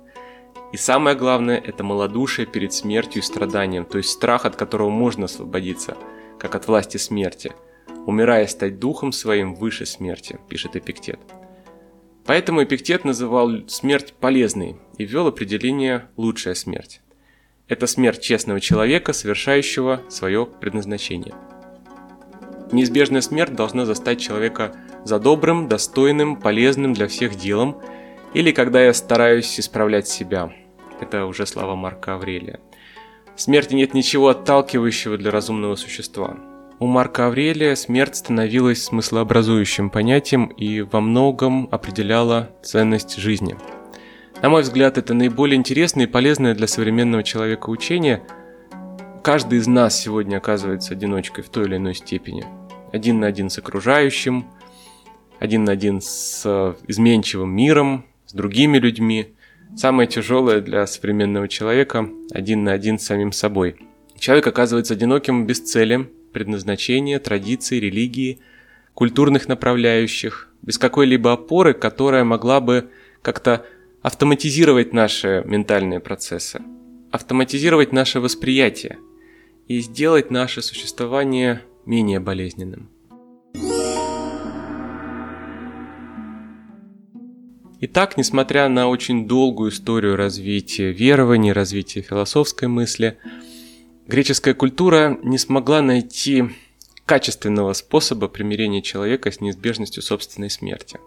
И 0.74 0.78
самое 0.78 1.16
главное– 1.16 1.58
это 1.66 1.84
малодушие 1.84 2.48
перед 2.48 2.74
смертью 2.74 3.22
и 3.22 3.26
страданием, 3.26 3.86
то 3.86 3.98
есть 3.98 4.10
страх, 4.10 4.46
от 4.46 4.56
которого 4.56 4.90
можно 4.90 5.26
освободиться– 5.26 5.98
как 6.38 6.56
от 6.56 6.68
власти 6.68 6.98
смерти, 6.98 7.54
умирая 8.06 8.48
стать 8.48 8.80
духом 8.80 9.12
своим 9.12 9.56
выше 9.56 9.86
смерти, 9.86 10.40
пишет 10.50 10.76
Эпиктет. 10.76 11.20
Поэтому 12.26 12.64
Эпиктет 12.64 13.06
называл 13.06 13.68
смерть 13.68 14.14
полезной 14.20 14.78
и 14.98 15.06
ввел 15.06 15.28
определение 15.28 16.10
«лучшая 16.18 16.56
смерть». 16.56 17.02
Это 17.68 17.88
смерть 17.88 18.22
честного 18.22 18.60
человека, 18.60 19.14
совершающего 19.14 20.02
свое 20.10 20.46
предназначение. 20.46 21.34
Неизбежная 22.72 23.22
смерть 23.22 23.54
должна 23.54 23.86
застать 23.86 24.20
человека 24.20 24.76
за 25.04 25.20
добрым, 25.20 25.68
достойным, 25.68 26.36
полезным 26.36 26.94
для 26.94 27.08
всех 27.08 27.36
делом, 27.36 27.80
или 28.34 28.52
когда 28.52 28.84
я 28.84 28.94
стараюсь 28.94 29.60
исправлять 29.60 30.08
себя. 30.08 30.52
Это 31.00 31.26
уже 31.26 31.46
слова 31.46 31.76
Марка 31.76 32.16
Аврелия. 32.16 32.60
В 33.36 33.42
смерти 33.42 33.76
нет 33.76 33.94
ничего 33.94 34.30
отталкивающего 34.30 35.18
для 35.18 35.30
разумного 35.30 35.76
существа. 35.76 36.38
У 36.80 36.88
Марка 36.88 37.28
Аврелия 37.28 37.76
смерть 37.76 38.18
становилась 38.18 38.84
смыслообразующим 38.84 39.90
понятием 39.90 40.48
и 40.48 40.82
во 40.82 41.02
многом 41.02 41.70
определяла 41.72 42.52
ценность 42.64 43.18
жизни. 43.18 43.56
На 44.42 44.50
мой 44.50 44.62
взгляд, 44.62 44.98
это 44.98 45.14
наиболее 45.14 45.56
интересное 45.56 46.06
и 46.06 46.10
полезное 46.10 46.54
для 46.54 46.68
современного 46.68 47.24
человека 47.24 47.70
учение. 47.70 48.24
Каждый 49.24 49.60
из 49.60 49.68
нас 49.68 49.98
сегодня 50.00 50.38
оказывается 50.38 50.94
одиночкой 50.94 51.44
в 51.44 51.50
той 51.50 51.66
или 51.66 51.78
иной 51.78 51.96
степени. 51.96 52.46
Один 52.92 53.20
на 53.20 53.28
один 53.28 53.50
с 53.50 53.58
окружающим, 53.58 54.46
один 55.40 55.64
на 55.64 55.72
один 55.72 56.02
с 56.02 56.44
э, 56.46 56.74
изменчивым 56.88 57.56
миром, 57.56 58.06
с 58.26 58.34
другими 58.34 58.78
людьми, 58.78 59.36
Самое 59.76 60.08
тяжелое 60.08 60.62
для 60.62 60.88
современного 60.88 61.50
человека– 61.50 62.08
один 62.32 62.64
на 62.64 62.72
один 62.72 62.98
с 62.98 63.06
самим 63.06 63.34
собой. 63.34 63.76
Человек 64.18 64.48
оказывается 64.48 64.94
одиноким 64.94 65.46
без 65.46 65.60
цели, 65.60 66.10
предназначения, 66.36 67.18
традиций, 67.18 67.80
религии, 67.80 68.40
культурных 68.94 69.48
направляющих, 69.48 70.50
без 70.62 70.78
какой-либо 70.78 71.32
опоры, 71.32 71.74
которая 71.74 72.26
могла 72.26 72.60
бы 72.60 72.90
как-то 73.22 73.66
автоматизировать 74.02 74.92
наши 74.92 75.44
ментальные 75.46 76.02
процессы, 76.02 76.62
автоматизировать 77.10 77.94
наше 77.94 78.20
восприятие 78.20 78.98
и 79.70 79.80
сделать 79.80 80.30
наше 80.30 80.62
существование 80.62 81.62
менее 81.86 82.20
болезненным. 82.20 82.90
Итак, 87.80 88.18
несмотря 88.18 88.68
на 88.68 88.90
очень 88.90 89.26
долгую 89.26 89.72
историю 89.72 90.18
развития 90.18 90.92
верований, 90.92 91.54
развития 91.54 92.02
философской 92.02 92.68
мысли, 92.68 93.18
греческая 94.08 94.54
культура 94.54 95.18
не 95.24 95.38
смогла 95.38 95.82
найти 95.82 96.46
качественного 97.06 97.74
способа 97.74 98.28
примирения 98.28 98.82
человека 98.82 99.32
с 99.32 99.42
неизбежностью 99.42 100.02
собственной 100.02 100.50
смерти. 100.50 101.00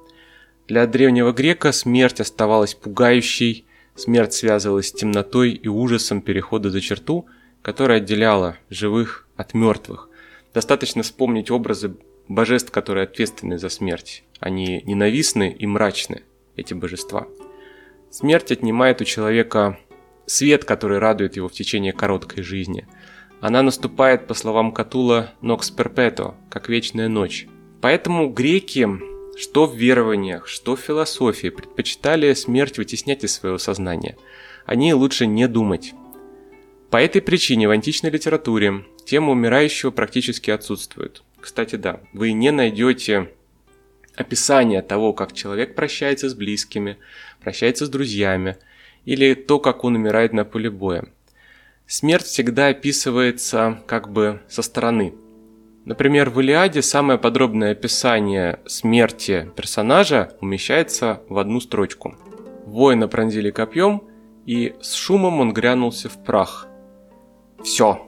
Для 0.68 0.86
древнего 0.86 1.32
грека 1.32 1.72
смерть 1.72 2.20
оставалась 2.20 2.74
пугающей, 2.74 3.64
смерть 3.96 4.34
связывалась 4.34 4.88
с 4.88 4.92
темнотой 4.92 5.52
и 5.52 5.68
ужасом 5.68 6.20
перехода 6.20 6.70
за 6.70 6.80
черту, 6.80 7.26
которая 7.62 7.98
отделяла 7.98 8.58
живых 8.70 9.26
от 9.36 9.54
мертвых. 9.54 10.08
Достаточно 10.54 11.02
вспомнить 11.02 11.50
образы 11.50 11.96
божеств, 12.28 12.70
которые 12.70 13.04
ответственны 13.04 13.58
за 13.58 13.68
смерть. 13.68 14.24
Они 14.40 14.82
ненавистны 14.84 15.50
и 15.58 15.66
мрачны 15.66 16.22
эти 16.54 16.74
божества. 16.74 17.26
Смерть 18.10 18.52
отнимает 18.52 19.00
у 19.00 19.04
человека 19.04 19.78
свет, 20.28 20.64
который 20.64 20.98
радует 20.98 21.36
его 21.36 21.48
в 21.48 21.52
течение 21.52 21.92
короткой 21.92 22.42
жизни. 22.42 22.86
Она 23.40 23.62
наступает, 23.62 24.26
по 24.26 24.34
словам 24.34 24.72
Катула, 24.72 25.32
«нокс 25.40 25.70
перпето», 25.70 26.34
как 26.50 26.68
вечная 26.68 27.08
ночь. 27.08 27.46
Поэтому 27.80 28.28
греки, 28.28 28.88
что 29.38 29.66
в 29.66 29.76
верованиях, 29.76 30.48
что 30.48 30.76
в 30.76 30.80
философии, 30.80 31.48
предпочитали 31.48 32.34
смерть 32.34 32.78
вытеснять 32.78 33.24
из 33.24 33.34
своего 33.34 33.58
сознания. 33.58 34.16
Они 34.66 34.92
лучше 34.92 35.26
не 35.26 35.46
думать. 35.46 35.94
По 36.90 36.96
этой 36.96 37.22
причине 37.22 37.68
в 37.68 37.70
античной 37.70 38.10
литературе 38.10 38.84
тема 39.04 39.32
умирающего 39.32 39.90
практически 39.90 40.50
отсутствует. 40.50 41.22
Кстати, 41.40 41.76
да, 41.76 42.00
вы 42.12 42.32
не 42.32 42.50
найдете 42.50 43.30
описание 44.16 44.82
того, 44.82 45.12
как 45.12 45.32
человек 45.32 45.76
прощается 45.76 46.28
с 46.28 46.34
близкими, 46.34 46.98
прощается 47.40 47.86
с 47.86 47.88
друзьями, 47.88 48.56
или 49.08 49.32
то, 49.32 49.58
как 49.58 49.84
он 49.84 49.94
умирает 49.94 50.34
на 50.34 50.44
поле 50.44 50.68
боя. 50.68 51.06
Смерть 51.86 52.26
всегда 52.26 52.66
описывается 52.66 53.82
как 53.86 54.12
бы 54.12 54.42
со 54.50 54.60
стороны. 54.60 55.14
Например, 55.86 56.28
в 56.28 56.38
Илиаде 56.42 56.82
самое 56.82 57.18
подробное 57.18 57.72
описание 57.72 58.60
смерти 58.66 59.50
персонажа 59.56 60.36
умещается 60.42 61.22
в 61.30 61.38
одну 61.38 61.58
строчку. 61.60 62.16
Воина 62.66 63.08
пронзили 63.08 63.50
копьем, 63.50 64.02
и 64.44 64.74
с 64.82 64.92
шумом 64.92 65.40
он 65.40 65.54
грянулся 65.54 66.10
в 66.10 66.22
прах. 66.22 66.68
Все, 67.64 68.06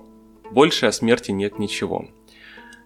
больше 0.51 0.85
о 0.85 0.93
смерти 0.93 1.31
нет 1.31 1.59
ничего. 1.59 2.09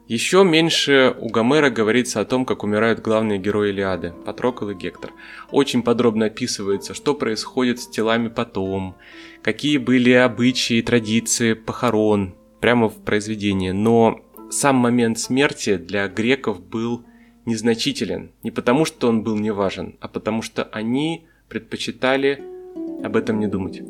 Еще 0.06 0.44
меньше 0.44 1.16
у 1.18 1.30
Гомера 1.30 1.70
говорится 1.70 2.20
о 2.20 2.26
том, 2.26 2.44
как 2.44 2.62
умирают 2.62 3.00
главные 3.00 3.38
герои 3.38 3.70
Илиады– 3.70 4.12
Патрокл 4.26 4.68
и 4.68 4.74
Гектор. 4.74 5.12
Очень 5.50 5.82
подробно 5.82 6.26
описывается, 6.26 6.92
что 6.92 7.14
происходит 7.14 7.80
с 7.80 7.88
телами 7.88 8.28
потом, 8.28 8.96
какие 9.40 9.78
были 9.78 10.10
обычаи 10.10 10.82
традиции 10.82 11.54
похорон, 11.54 12.34
прямо 12.60 12.90
в 12.90 13.02
произведении. 13.02 13.70
Но 13.70 14.20
сам 14.50 14.76
момент 14.76 15.18
смерти 15.18 15.78
для 15.78 16.06
греков 16.08 16.62
был 16.62 17.06
незначителен. 17.46 18.30
Не 18.42 18.50
потому, 18.50 18.84
что 18.84 19.08
он 19.08 19.22
был 19.22 19.38
неважен, 19.38 19.96
а 20.00 20.08
потому 20.08 20.42
что 20.42 20.64
они 20.64 21.24
предпочитали 21.48 22.42
об 23.02 23.16
этом 23.16 23.40
не 23.40 23.46
думать. 23.46 23.80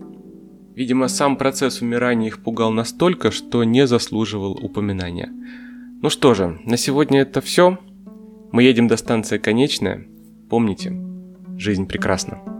Видимо, 0.76 1.08
сам 1.08 1.36
процесс 1.36 1.82
умирания 1.82 2.28
их 2.28 2.40
пугал 2.40 2.70
настолько, 2.70 3.32
что 3.32 3.64
не 3.64 3.88
заслуживал 3.88 4.52
упоминания– 4.52 5.32
ну 6.04 6.10
что 6.10 6.34
же, 6.34 6.60
на 6.66 6.76
сегодня 6.76 7.22
это 7.22 7.40
все. 7.40 7.78
Мы 8.52 8.62
едем 8.62 8.88
до 8.88 8.98
станции 8.98 9.38
Конечная. 9.38 10.06
Помните, 10.50 10.92
жизнь 11.56 11.86
прекрасна. 11.86 12.53